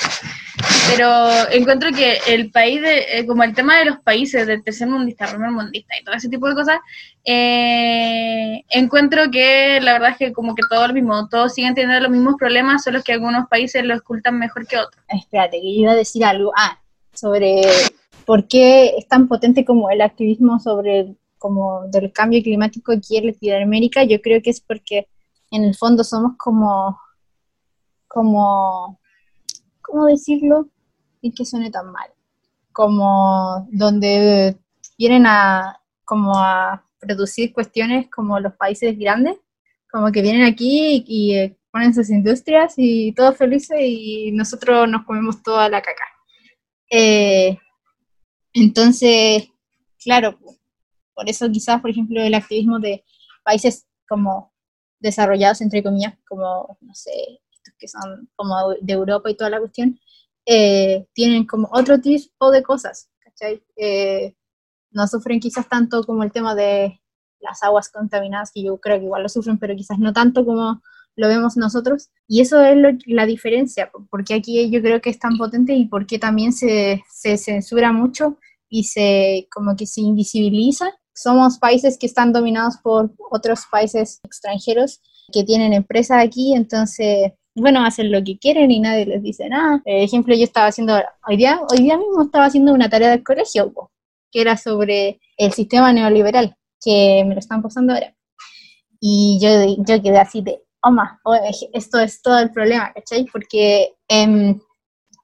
[0.90, 4.88] Pero encuentro que el país, de, eh, como el tema de los países del tercer
[4.88, 6.80] mundista, primer mundista y todo ese tipo de cosas,
[7.26, 12.02] eh, encuentro que la verdad es que como que todo lo mismo, todos siguen teniendo
[12.02, 15.04] los mismos problemas, solo que algunos países lo ocultan mejor que otros.
[15.08, 16.52] Espérate, que yo iba a decir algo.
[16.58, 16.80] Ah,
[17.14, 17.62] sobre
[18.26, 23.28] por qué es tan potente como el activismo sobre como del cambio climático aquí en
[23.28, 24.04] Latinoamérica.
[24.04, 25.08] Yo creo que es porque
[25.52, 27.00] en el fondo somos como,
[28.08, 29.00] como,
[29.82, 30.70] ¿cómo decirlo?
[31.22, 32.10] Y que suene tan mal.
[32.72, 34.58] Como donde
[34.98, 39.38] vienen a, como a producir cuestiones como los países grandes,
[39.92, 45.06] como que vienen aquí y, y, ponen sus industrias y todos felices y nosotros nos
[45.06, 46.04] comemos toda la caca.
[46.90, 47.60] Eh,
[48.54, 49.50] entonces,
[50.04, 50.40] claro,
[51.14, 53.04] por eso quizás, por ejemplo, el activismo de
[53.44, 54.52] países como
[55.00, 57.12] desarrollados, entre comillas, como, no sé,
[57.52, 60.00] estos que son como de Europa y toda la cuestión,
[60.46, 63.64] eh, tienen como otro tipo de cosas, ¿cachai?
[63.76, 64.36] Eh,
[64.92, 67.00] no sufren quizás tanto como el tema de
[67.40, 70.82] las aguas contaminadas, que yo creo que igual lo sufren, pero quizás no tanto como
[71.16, 72.10] lo vemos nosotros.
[72.28, 76.20] Y eso es la diferencia, porque aquí yo creo que es tan potente y porque
[76.20, 78.38] también se, se censura mucho
[78.70, 80.99] y se como que se invisibiliza.
[81.22, 85.02] Somos países que están dominados por otros países extranjeros
[85.34, 89.82] que tienen empresas aquí, entonces, bueno, hacen lo que quieren y nadie les dice nada.
[89.84, 90.98] Por ejemplo, yo estaba haciendo,
[91.28, 93.74] hoy día, hoy día mismo estaba haciendo una tarea del colegio,
[94.32, 98.16] que era sobre el sistema neoliberal, que me lo están pasando ahora.
[99.02, 99.50] Y yo,
[99.86, 101.36] yo quedé así de, oh,
[101.74, 103.26] esto es todo el problema, ¿cachai?
[103.26, 104.58] Porque em,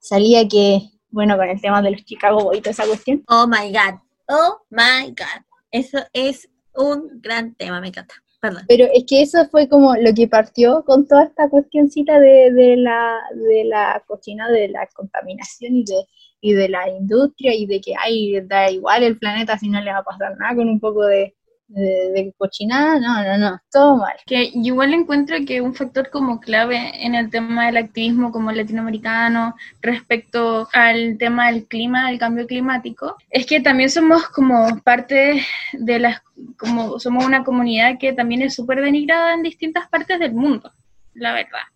[0.02, 3.24] salía que, bueno, con el tema de los Chicago Boys y toda esa cuestión.
[3.28, 5.45] Oh my God, oh my God.
[5.76, 8.14] Eso es un gran tema, me encanta.
[8.40, 8.62] Perdón.
[8.66, 12.76] Pero es que eso fue como lo que partió con toda esta cuestioncita de, de,
[12.78, 16.06] la, de la cocina, de la contaminación y de,
[16.40, 19.92] y de la industria y de que hay da igual el planeta si no le
[19.92, 21.35] va a pasar nada con un poco de,
[21.68, 24.14] de, cochinada, no, no, no, todo mal.
[24.26, 29.54] Que igual encuentro que un factor como clave en el tema del activismo como latinoamericano
[29.80, 35.98] respecto al tema del clima, del cambio climático, es que también somos como parte de
[35.98, 36.22] las,
[36.58, 40.72] como somos una comunidad que también es súper denigrada en distintas partes del mundo,
[41.14, 41.66] la verdad.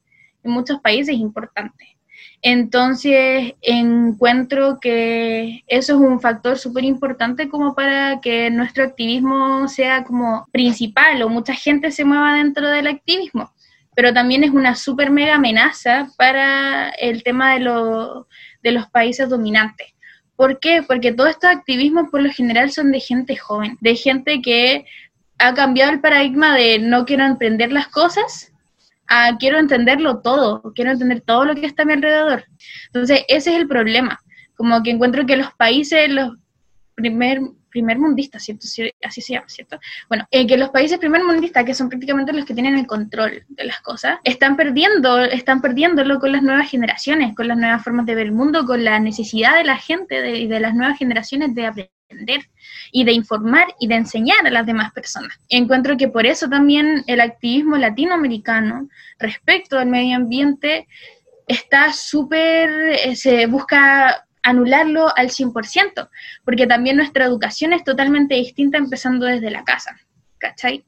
[0.42, 1.99] En muchos países importantes.
[2.42, 10.04] Entonces, encuentro que eso es un factor súper importante como para que nuestro activismo sea
[10.04, 13.52] como principal o mucha gente se mueva dentro del activismo.
[13.94, 17.64] Pero también es una súper mega amenaza para el tema de,
[18.62, 19.88] de los países dominantes.
[20.34, 20.82] ¿Por qué?
[20.82, 24.86] Porque todos estos activismos por lo general son de gente joven, de gente que
[25.36, 28.49] ha cambiado el paradigma de no quiero emprender las cosas,
[29.38, 32.44] quiero entenderlo todo, quiero entender todo lo que está a mi alrededor.
[32.86, 34.18] Entonces, ese es el problema.
[34.54, 36.36] Como que encuentro que los países, los
[36.94, 37.40] primer,
[37.70, 38.66] primer mundistas, ¿cierto?
[39.02, 39.80] Así se llama, ¿cierto?
[40.08, 43.44] Bueno, eh, que los países primer mundistas, que son prácticamente los que tienen el control
[43.48, 48.06] de las cosas, están perdiendo, están perdiéndolo con las nuevas generaciones, con las nuevas formas
[48.06, 50.98] de ver el mundo, con la necesidad de la gente y de, de las nuevas
[50.98, 51.99] generaciones de aprender
[52.92, 55.38] y de informar y de enseñar a las demás personas.
[55.48, 58.88] Encuentro que por eso también el activismo latinoamericano
[59.18, 60.86] respecto al medio ambiente
[61.46, 66.08] está súper, eh, se busca anularlo al 100%,
[66.44, 69.98] porque también nuestra educación es totalmente distinta empezando desde la casa,
[70.38, 70.84] ¿cachai?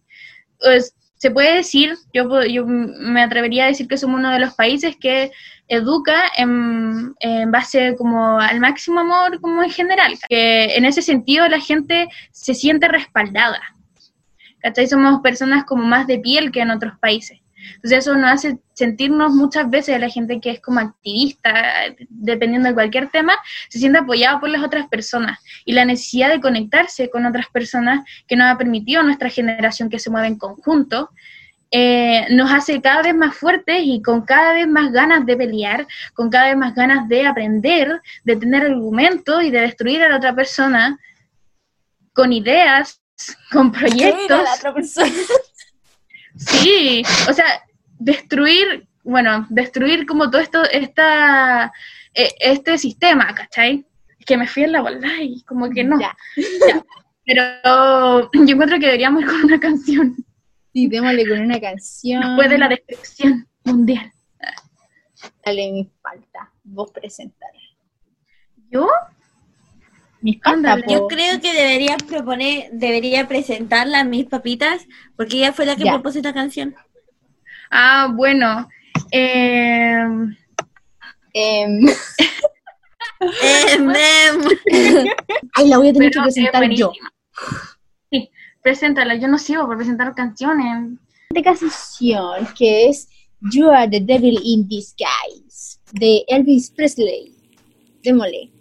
[0.58, 4.54] Pues, se puede decir, yo, yo me atrevería a decir que somos uno de los
[4.54, 5.30] países que
[5.68, 7.14] educa en,
[7.46, 12.54] base como al máximo amor como en general, que en ese sentido la gente se
[12.54, 13.60] siente respaldada.
[14.62, 14.88] ¿Cachai?
[14.88, 17.38] Somos personas como más de piel que en otros países.
[17.76, 21.52] Entonces eso nos hace sentirnos muchas veces la gente que es como activista,
[22.08, 23.36] dependiendo de cualquier tema,
[23.68, 28.04] se siente apoyado por las otras personas y la necesidad de conectarse con otras personas
[28.26, 31.10] que nos ha permitido a nuestra generación que se mueve en conjunto,
[31.74, 35.86] eh, nos hace cada vez más fuertes y con cada vez más ganas de pelear,
[36.12, 40.16] con cada vez más ganas de aprender, de tener argumentos y de destruir a la
[40.16, 40.98] otra persona
[42.12, 43.00] con ideas,
[43.50, 44.42] con proyectos.
[46.36, 47.46] Sí, o sea,
[47.98, 51.72] destruir, bueno, destruir como todo esto, esta,
[52.14, 53.86] e, este sistema, ¿cachai?
[54.26, 55.98] Que me fui en la bola y como que no.
[57.24, 60.16] Pero yo encuentro que deberíamos ir con una canción.
[60.72, 62.22] Sí, démosle con una canción.
[62.22, 64.10] Después de la destrucción mundial.
[65.44, 66.50] Dale, mi falta.
[66.64, 67.50] Vos presentar.
[68.70, 68.88] ¿Yo?
[70.22, 75.84] Yo creo que debería proponer, debería presentarla a mis papitas, porque ella fue la que
[75.84, 76.74] propuso esta canción.
[77.70, 78.68] Ah, bueno.
[79.10, 80.04] Eh...
[81.34, 81.66] Eh...
[85.54, 86.92] Ay, la voy a tener que presentar yo.
[88.10, 88.30] Sí,
[88.62, 89.14] preséntala.
[89.16, 90.98] Yo no sigo por presentar canciones.
[91.30, 93.08] De canción que es
[93.52, 97.34] You Are the Devil in Disguise de Elvis Presley.
[98.02, 98.52] Démosle.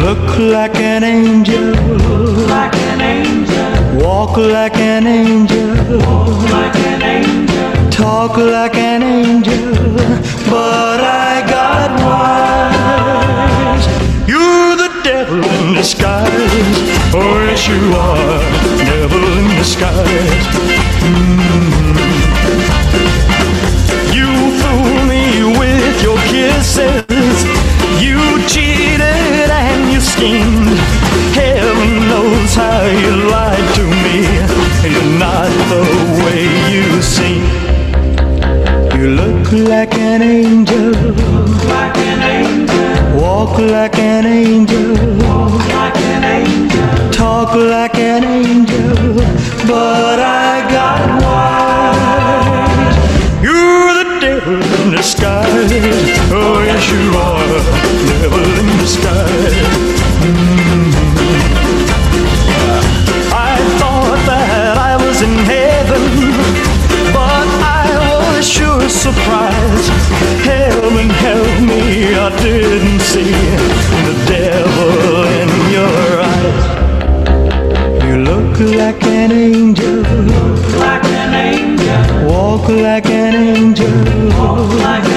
[0.00, 1.60] Look like an angel.
[1.60, 4.02] Look like an angel.
[4.02, 5.98] Walk like an angel.
[5.98, 7.90] Walk like an angel.
[7.90, 9.74] Talk like an angel.
[10.48, 13.86] But I got wise.
[14.26, 16.30] You're the devil in disguise.
[17.12, 18.40] Oh, yes, you are.
[18.88, 20.46] Devil in disguise.
[21.04, 21.60] Mm.
[24.16, 24.30] You
[24.60, 25.24] fool me
[25.58, 27.44] with your kisses.
[28.02, 28.79] You cheat
[30.00, 30.78] schemed.
[31.36, 34.16] Heaven knows how you lied to me.
[34.92, 35.84] You're not the
[36.22, 36.42] way
[36.74, 37.44] you seem.
[38.96, 40.92] You look like an angel.
[41.68, 43.20] Like an angel.
[43.20, 44.96] Walk like an angel.
[45.26, 47.10] Walk like an angel.
[47.12, 47.99] Talk like
[56.92, 57.60] you are.
[58.10, 59.54] Devil in disguise.
[60.26, 60.90] Mm.
[63.32, 66.02] I thought that I was in heaven,
[67.14, 67.86] but I
[68.26, 69.90] was sure surprised.
[70.44, 73.34] Heaven help me, I didn't see
[74.06, 76.64] the devil in your eyes.
[78.04, 80.02] You look like an angel,
[80.78, 82.28] like an angel.
[82.28, 83.94] Walk like an angel,
[84.38, 85.09] walk like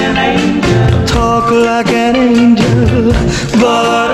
[3.64, 4.13] but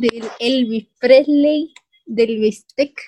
[0.00, 1.72] Del Elvis Presley,
[2.06, 3.00] del Bistec,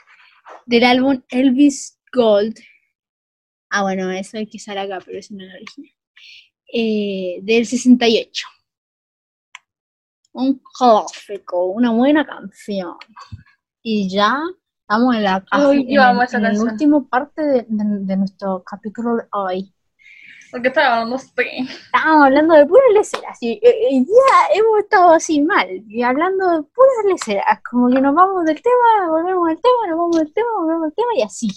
[0.67, 2.59] del álbum Elvis Gold.
[3.71, 5.91] Ah, bueno, eso hay que usar acá, pero eso no es el original.
[6.73, 8.47] Eh, del 68.
[10.35, 12.97] Un clásico, una buena canción.
[13.82, 14.37] Y ya
[14.82, 16.43] estamos en la Ay, yo amo esa en
[17.09, 19.74] parte de, de- de nuestro capítulo de hoy.
[20.51, 20.70] Porque
[21.18, 21.66] sé.
[21.87, 23.59] Estábamos hablando de puras leceras y,
[24.07, 28.62] ya hemos estado así mal, y hablando de puras leceras, como que nos vamos del
[28.62, 31.49] tema, volvemos al tema, nos vamos del tema, volvemos al tema y así.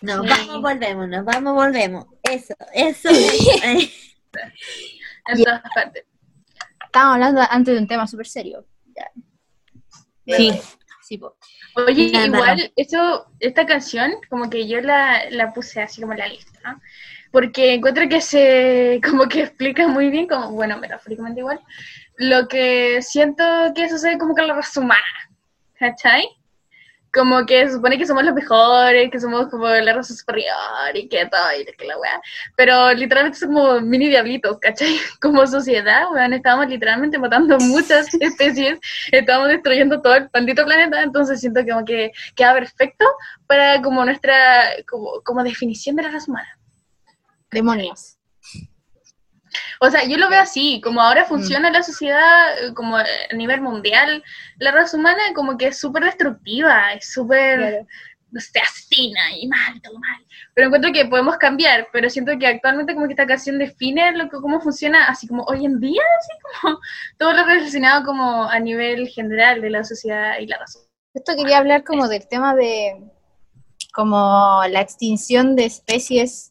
[0.00, 0.28] Nos Sí.
[0.48, 2.06] vamos, volvemos, nos vamos, volvemos.
[2.22, 3.08] Eso, eso.
[3.64, 3.90] eso.
[5.26, 6.04] En todas partes.
[6.90, 8.66] Estábamos hablando antes de un tema súper serio.
[8.96, 10.36] Ya.
[10.36, 10.60] Sí.
[11.02, 11.36] Sí, po.
[11.74, 16.28] Oye, igual, eso, esta canción, como que yo la, la puse así como en la
[16.28, 16.80] lista, ¿no?
[17.30, 21.60] porque encuentro que se, como que explica muy bien, como, bueno, metafóricamente igual,
[22.16, 25.00] lo que siento que sucede como con la raza humana,
[25.78, 26.24] ¿cachai?
[27.12, 30.54] Como que se supone que somos los mejores, que somos como la raza superior
[30.94, 32.20] y que todo, y que la weá,
[32.56, 34.96] pero literalmente somos como mini diablitos, ¿cachai?
[35.20, 38.78] Como sociedad, weón, estamos literalmente matando muchas especies
[39.12, 43.04] estamos destruyendo todo el maldito planeta, entonces siento como que queda perfecto
[43.46, 46.58] para como nuestra como, como definición de la raza humana.
[47.50, 48.19] Demonios.
[49.80, 53.60] O sea, yo lo veo así, como ahora funciona la sociedad eh, como a nivel
[53.60, 54.22] mundial,
[54.58, 57.86] la raza humana como que es súper destructiva, es súper, Claro.
[58.30, 60.24] no sé, asesina y mal, todo mal.
[60.54, 64.28] Pero encuentro que podemos cambiar, pero siento que actualmente como que esta canción define lo
[64.28, 66.32] que, cómo funciona, así como hoy en día, así
[66.62, 66.78] como
[67.18, 70.78] todo lo relacionado como a nivel general de la sociedad y la raza
[71.14, 73.10] Esto quería hablar como del tema de
[73.92, 76.49] como la extinción de especies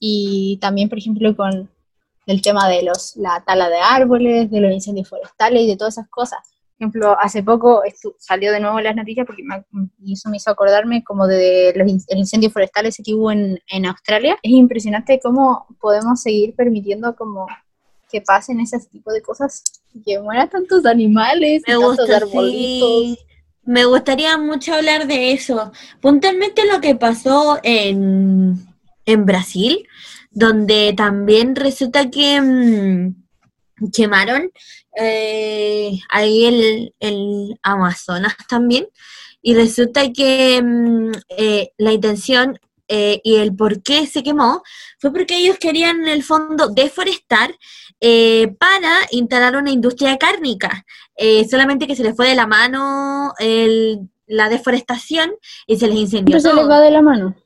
[0.00, 1.68] y también, por ejemplo, con
[2.26, 5.94] el tema de los la tala de árboles, de los incendios forestales y de todas
[5.94, 6.38] esas cosas.
[6.76, 7.82] Por ejemplo, hace poco
[8.18, 9.64] salió de nuevo en las noticias porque me-
[10.02, 13.30] y eso me hizo acordarme como de los in- el incendio forestal ese que hubo
[13.30, 14.36] en, en Australia.
[14.42, 17.46] Es impresionante cómo podemos seguir permitiendo como
[18.10, 19.62] que pasen ese tipo de cosas,
[20.04, 22.88] que mueran tantos animales y Me tantos gusta, arbolitos.
[22.88, 23.18] sí.
[23.66, 25.72] Me gustaría mucho hablar de eso.
[26.00, 28.56] Puntualmente lo que pasó en,
[29.06, 29.86] en Brasil,
[30.30, 34.50] donde también resulta que mm, quemaron
[34.96, 38.86] eh, ahí el, el Amazonas también.
[39.42, 42.58] Y resulta que mm, eh, la intención
[42.88, 44.62] eh, y el por qué se quemó
[44.98, 47.54] fue porque ellos querían en el fondo deforestar
[48.00, 50.84] eh, para instalar una industria cárnica.
[51.16, 55.32] Eh, solamente que se les fue de la mano el- la deforestación
[55.66, 57.36] y se les incendió se les va de la mano.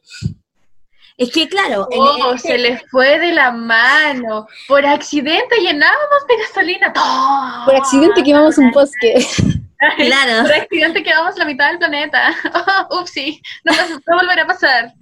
[1.18, 4.46] Es que claro, Oh, se les fue de la mano.
[4.68, 6.92] Por accidente llenábamos de gasolina.
[6.96, 7.62] ¡Oh!
[7.66, 9.14] Por accidente quemamos un bosque.
[9.96, 12.34] claro, Por accidente quemamos la mitad del planeta.
[12.90, 13.42] Oh, upsi.
[13.64, 13.72] No,
[14.06, 14.92] no volverá a pasar.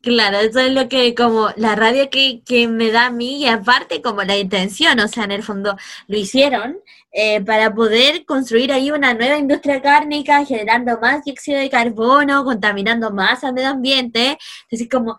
[0.00, 3.46] Claro, eso es lo que, como la rabia que, que me da a mí y
[3.46, 5.76] aparte como la intención, o sea, en el fondo
[6.08, 6.78] lo hicieron
[7.12, 13.10] eh, para poder construir ahí una nueva industria cárnica, generando más dióxido de carbono, contaminando
[13.10, 14.38] más al medio ambiente.
[14.62, 15.16] Entonces, como,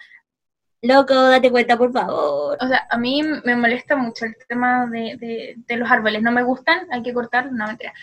[0.83, 2.57] loco, date cuenta, por favor.
[2.59, 6.21] O sea, a mí me molesta mucho el tema de, los árboles.
[6.21, 7.93] No me gustan, hay que cortar, no mentira.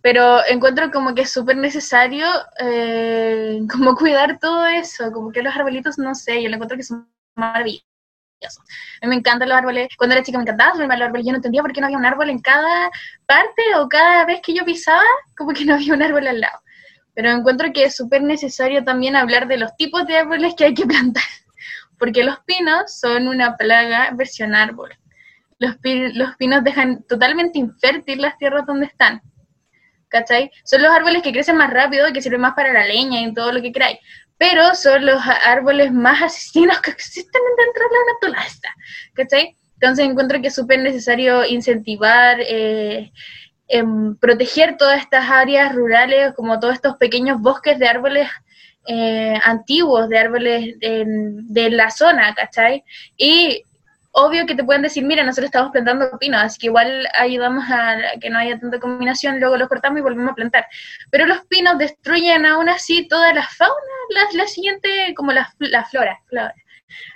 [0.00, 2.26] Pero encuentro como que es súper necesario
[2.58, 5.12] eh, como cuidar todo eso.
[5.12, 7.84] Como que los arbolitos, no sé, yo lo encuentro que son maravillosos.
[9.02, 9.88] A mí me encantan los árboles.
[9.98, 11.26] Cuando era chica me encantaba a los árboles.
[11.26, 12.90] Yo no entendía por qué no había un árbol en cada
[13.26, 15.04] parte o cada vez que yo pisaba,
[15.36, 16.58] como que no había un árbol al lado.
[17.12, 20.74] Pero encuentro que es súper necesario también hablar de los tipos de árboles que hay
[20.74, 21.24] que plantar
[22.00, 24.90] porque los pinos son una plaga versión árbol.
[25.58, 25.76] Los,
[26.14, 29.20] los pinos dejan totalmente infértil las tierras donde están.
[30.08, 30.50] ¿Cachai?
[30.64, 33.34] Son los árboles que crecen más rápido y que sirven más para la leña y
[33.34, 33.98] todo lo que queráis.
[34.38, 38.68] Pero son los árboles más asesinos que existen dentro de la naturaleza.
[39.12, 39.56] ¿Cachai?
[39.74, 43.12] Entonces encuentro que es súper necesario incentivar, eh,
[43.68, 48.26] em, proteger todas estas áreas rurales, como todos estos pequeños bosques de árboles
[48.92, 52.82] eh, antiguos, de árboles de la zona, ¿cachai?
[53.16, 53.62] Y
[54.10, 57.98] obvio que te pueden decir, mira, nosotros estamos plantando pinos, así que igual ayudamos a
[58.20, 60.66] que no haya tanta combinación, luego los cortamos y volvemos a plantar.
[61.12, 63.74] Pero los pinos destruyen aún así toda la fauna,
[64.10, 66.52] la, la siguiente, como la, la flora, flora.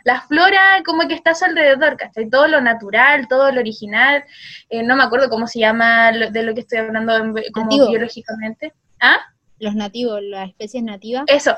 [0.05, 2.31] La flora como que está a su alrededor, ¿cachai?
[2.31, 4.25] Todo lo natural, todo lo original,
[4.71, 8.73] eh, no me acuerdo cómo se llama de lo que estoy hablando como biológicamente.
[9.01, 9.19] ¿Ah?
[9.65, 11.25] Los nativos, las especies nativas.
[11.27, 11.57] Eso,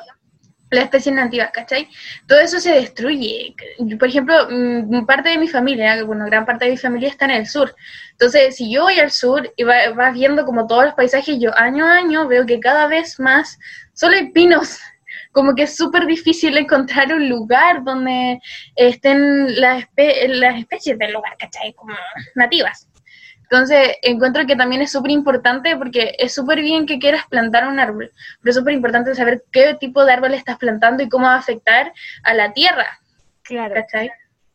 [0.70, 1.88] las especies nativas, ¿cachai?
[2.28, 3.54] Todo eso se destruye.
[3.98, 7.32] Por ejemplo, mm, parte de mi familia, bueno, gran parte de mi familia está en
[7.32, 7.74] el sur.
[8.12, 11.50] Entonces, si yo voy al sur y va- vas viendo como todos los paisajes, yo
[11.56, 13.58] año a año veo que cada vez más
[13.92, 14.78] solo hay pinos.
[15.32, 18.40] Como que es súper difícil encontrar un lugar donde
[18.74, 19.84] estén las,
[20.28, 21.74] las especies del lugar, ¿cachai?
[21.74, 21.94] Como
[22.34, 22.88] nativas.
[23.48, 27.78] Entonces, encuentro que también es súper importante porque es súper bien que quieras plantar un
[27.78, 31.34] árbol, pero es súper importante saber qué tipo de árbol estás plantando y cómo va
[31.34, 31.92] a afectar
[32.24, 32.86] a la tierra,
[33.42, 33.74] Claro.
[33.74, 34.10] ¿cachai?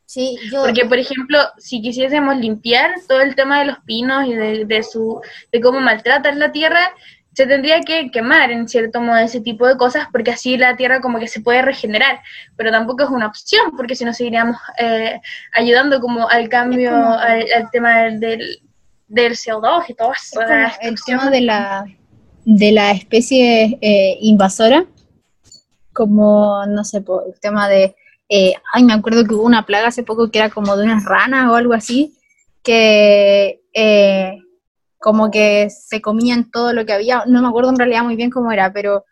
[0.05, 0.63] Sí, yo.
[0.63, 4.84] Porque, por ejemplo, si quisiésemos limpiar todo el tema de los pinos y de, de
[4.84, 5.22] su,
[5.53, 6.91] de cómo maltratan la tierra,
[7.34, 10.99] se tendría que quemar en cierto modo ese tipo de cosas porque así la tierra
[10.99, 12.19] como que se puede regenerar,
[12.57, 15.22] pero tampoco es una opción porque si no seguiríamos eh,
[15.53, 18.59] ayudando como al cambio, como- al, al tema del,
[19.11, 20.41] del, del CO2 y todo eso.
[20.41, 21.85] Es el tema de la,
[22.45, 24.85] de la especie eh, invasora,
[25.93, 27.95] como, no sé, por el tema de,
[28.29, 31.05] eh, ay, me acuerdo que hubo una plaga hace poco que era como de unas
[31.05, 32.17] ranas o algo así,
[32.63, 34.38] que eh,
[34.99, 38.29] como que se comían todo lo que había, no me acuerdo en realidad muy bien
[38.29, 39.03] cómo era, pero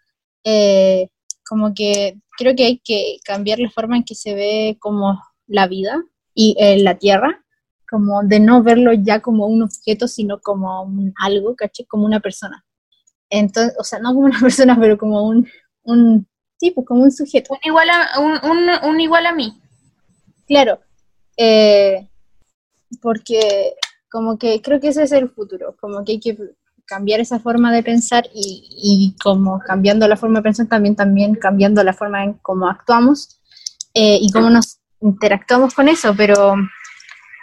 [0.44, 1.10] eh,
[1.48, 5.68] como que creo que hay que cambiar la forma en que se ve como la
[5.68, 6.02] vida
[6.36, 7.44] y eh, la tierra,
[7.90, 11.86] como de no verlo ya como un objeto, sino como un algo, ¿caché?
[11.86, 12.64] Como una persona.
[13.30, 15.48] Entonces, o sea, no como una persona, pero como un,
[15.84, 17.54] un tipo, como un sujeto.
[17.54, 19.60] Un igual a, un, un, un igual a mí.
[20.48, 20.80] Claro,
[21.38, 22.10] eh,
[23.02, 23.76] porque
[24.12, 26.38] como que creo que ese es el futuro, como que hay que
[26.86, 31.36] cambiar esa forma de pensar y, y como cambiando la forma de pensar también, también
[31.36, 33.40] cambiando la forma en cómo actuamos
[33.94, 36.56] eh, y cómo nos interactuamos con eso, pero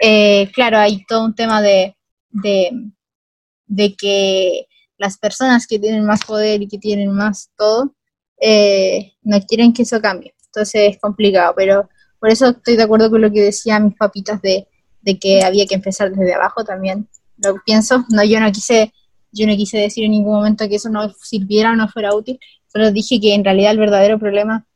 [0.01, 1.97] eh, claro, hay todo un tema de,
[2.31, 4.67] de, que
[4.99, 7.95] las personas que tienen más poder y que tienen más todo,
[8.41, 13.11] eh, no quieren que eso cambie, entonces es complicado, pero por eso estoy de acuerdo
[13.11, 14.69] con lo que decían mis papitas de,
[15.03, 17.09] de que había que empezar desde abajo también.
[17.37, 18.93] Lo pienso, no, yo no quise,
[19.33, 22.41] yo no quise decir en ningún momento que eso no sirviera o no fuera útil,
[22.67, 24.67] solo dije que en realidad el verdadero problema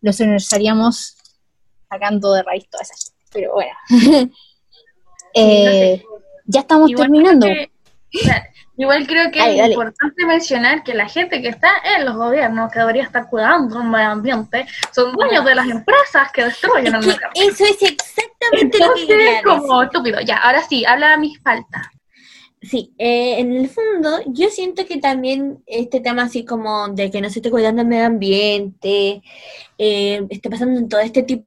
[0.00, 1.16] lo solucionaríamos
[1.88, 3.14] sacando de raíz todas esas.
[3.32, 3.72] Pero bueno.
[5.34, 6.02] Eh,
[6.46, 7.46] ya estamos Igual terminando.
[7.46, 7.70] que-
[8.76, 9.72] igual creo que Dale, es dale.
[9.74, 13.88] importante mencionar que la gente que está en los gobiernos, que debería estar cuidando el
[13.88, 17.28] medio ambiente, son dueños de las empresas que destruyen el medio ambiente.
[17.34, 20.20] Eso es exactamente lo que Entonces, como estúpido.
[20.22, 21.86] Ya, ahora sí, habla a mis faltas.
[22.62, 27.20] Sí, eh, en el fondo yo siento que también este tema así como de que
[27.22, 29.22] no se esté cuidando el medio ambiente,
[29.78, 31.44] eh, esté pasando en todo este tipo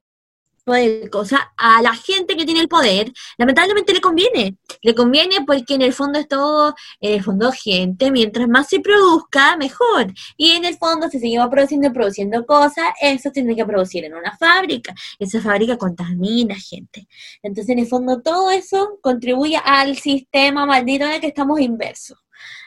[0.72, 4.56] de cosas, a la gente que tiene el poder, lamentablemente le conviene.
[4.82, 8.80] Le conviene porque en el fondo es todo, en el fondo gente, mientras más se
[8.80, 10.12] produzca, mejor.
[10.36, 14.14] Y en el fondo, si seguimos produciendo y produciendo cosas, eso tiene que producir en
[14.14, 14.94] una fábrica.
[15.18, 17.06] Esa fábrica contamina gente.
[17.42, 22.18] Entonces, en el fondo, todo eso contribuye al sistema maldito en el que estamos inversos.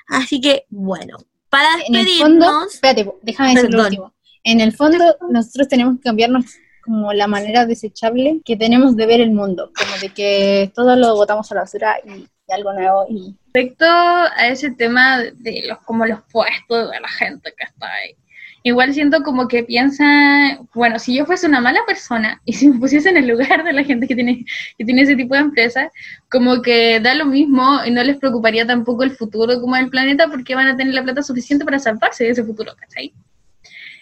[0.08, 1.18] Así que, bueno,
[1.50, 4.14] para En el fondo, despedirnos, espérate, déjame decir lo último.
[4.44, 6.46] En el fondo, nosotros tenemos que cambiarnos
[6.88, 11.16] como la manera desechable que tenemos de ver el mundo, como de que todo lo
[11.16, 15.80] botamos a la basura y, y algo nuevo y Respecto a ese tema de los
[15.80, 18.16] como los puestos de la gente que está ahí.
[18.62, 22.80] Igual siento como que piensa, bueno, si yo fuese una mala persona y si me
[22.80, 24.46] pusiese en el lugar de la gente que tiene,
[24.78, 25.92] que tiene ese tipo de empresa,
[26.30, 30.28] como que da lo mismo y no les preocuparía tampoco el futuro como del planeta
[30.28, 33.12] porque van a tener la plata suficiente para salvarse de ese futuro, ¿cachai?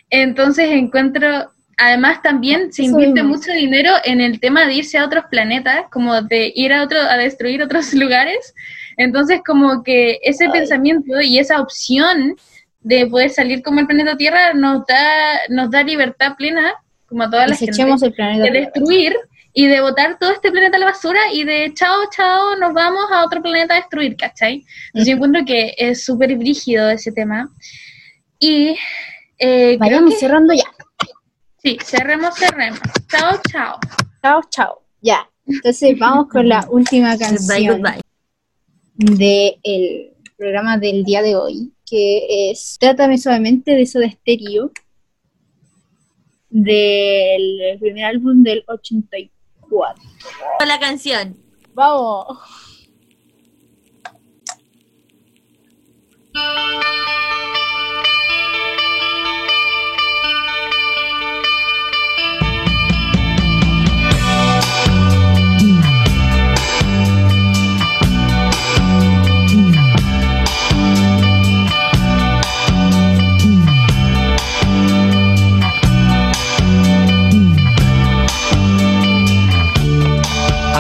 [0.10, 5.26] Entonces encuentro, además también se invierte mucho dinero en el tema de irse a otros
[5.30, 8.54] planetas, como de ir a otro, a destruir otros lugares.
[8.98, 12.36] Entonces como que ese pensamiento y esa opción
[12.82, 16.74] de poder salir como el planeta Tierra nos da, nos da libertad plena,
[17.08, 18.44] como a toda la gente desechemos el planeta.
[18.44, 19.16] de destruir
[19.54, 23.06] y de botar todo este planeta a la basura y de chao, chao, nos vamos
[23.12, 24.66] a otro planeta a destruir, ¿cachai?
[24.88, 27.50] Entonces yo encuentro que es súper brígido ese tema.
[28.38, 28.78] Y
[29.40, 30.64] eh, Vayamos que cerrando ya.
[31.66, 32.80] Sí, cerremos, cerremos.
[33.10, 33.80] Chao, chao.
[34.22, 34.82] Chao, chao.
[35.02, 35.28] Ya.
[35.48, 38.02] Entonces vamos con la última Goodbye, canción goodbye.
[38.96, 44.72] del programa del día de hoy, que es Trátame suavemente de Soda Stereo,
[46.50, 50.04] del primer álbum del 84.
[50.60, 51.36] Con la canción.
[51.74, 52.38] Vamos.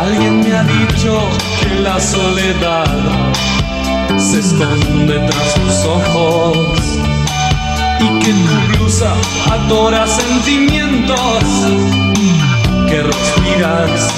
[0.05, 1.19] Alguien me ha dicho
[1.59, 2.85] que la soledad
[4.19, 6.79] se esconde tras tus ojos
[7.99, 9.11] y que tu blusa
[9.51, 11.43] adora sentimientos
[12.87, 14.13] que respiras.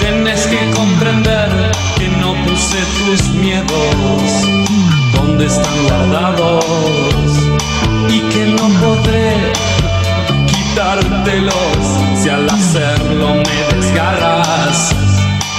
[0.00, 1.50] Tienes que comprender
[1.96, 4.22] que no puse tus miedos
[5.14, 6.64] donde están guardados
[8.08, 9.52] y que no podré
[10.74, 11.54] quitártelos
[12.16, 14.92] si al hacerlo me desgarras.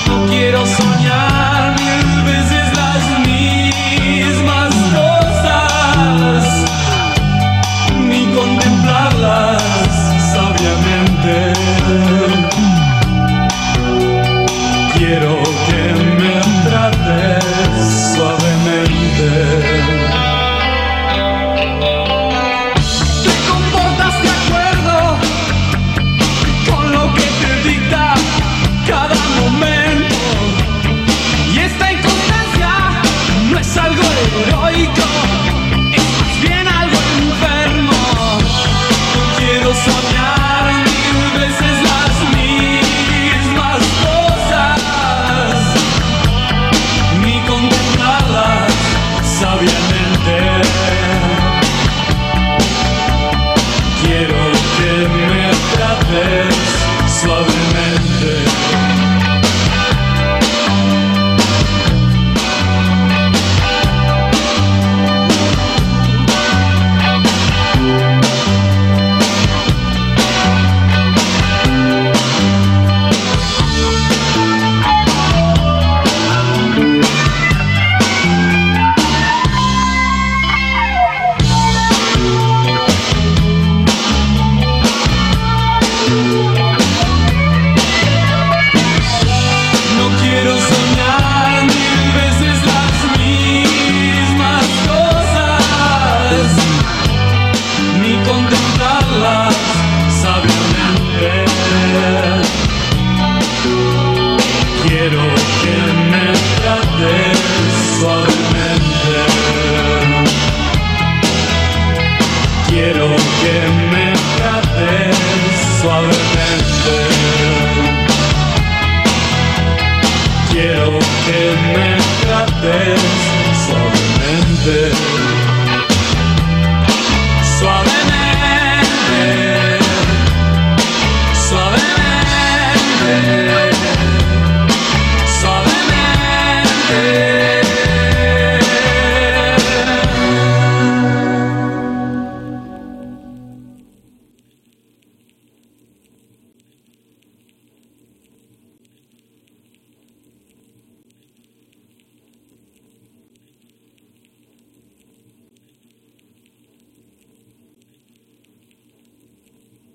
[0.08, 6.44] No quiero soñar mil veces las mismas cosas,
[7.98, 9.64] ni contemplarlas
[10.34, 11.54] sabiamente.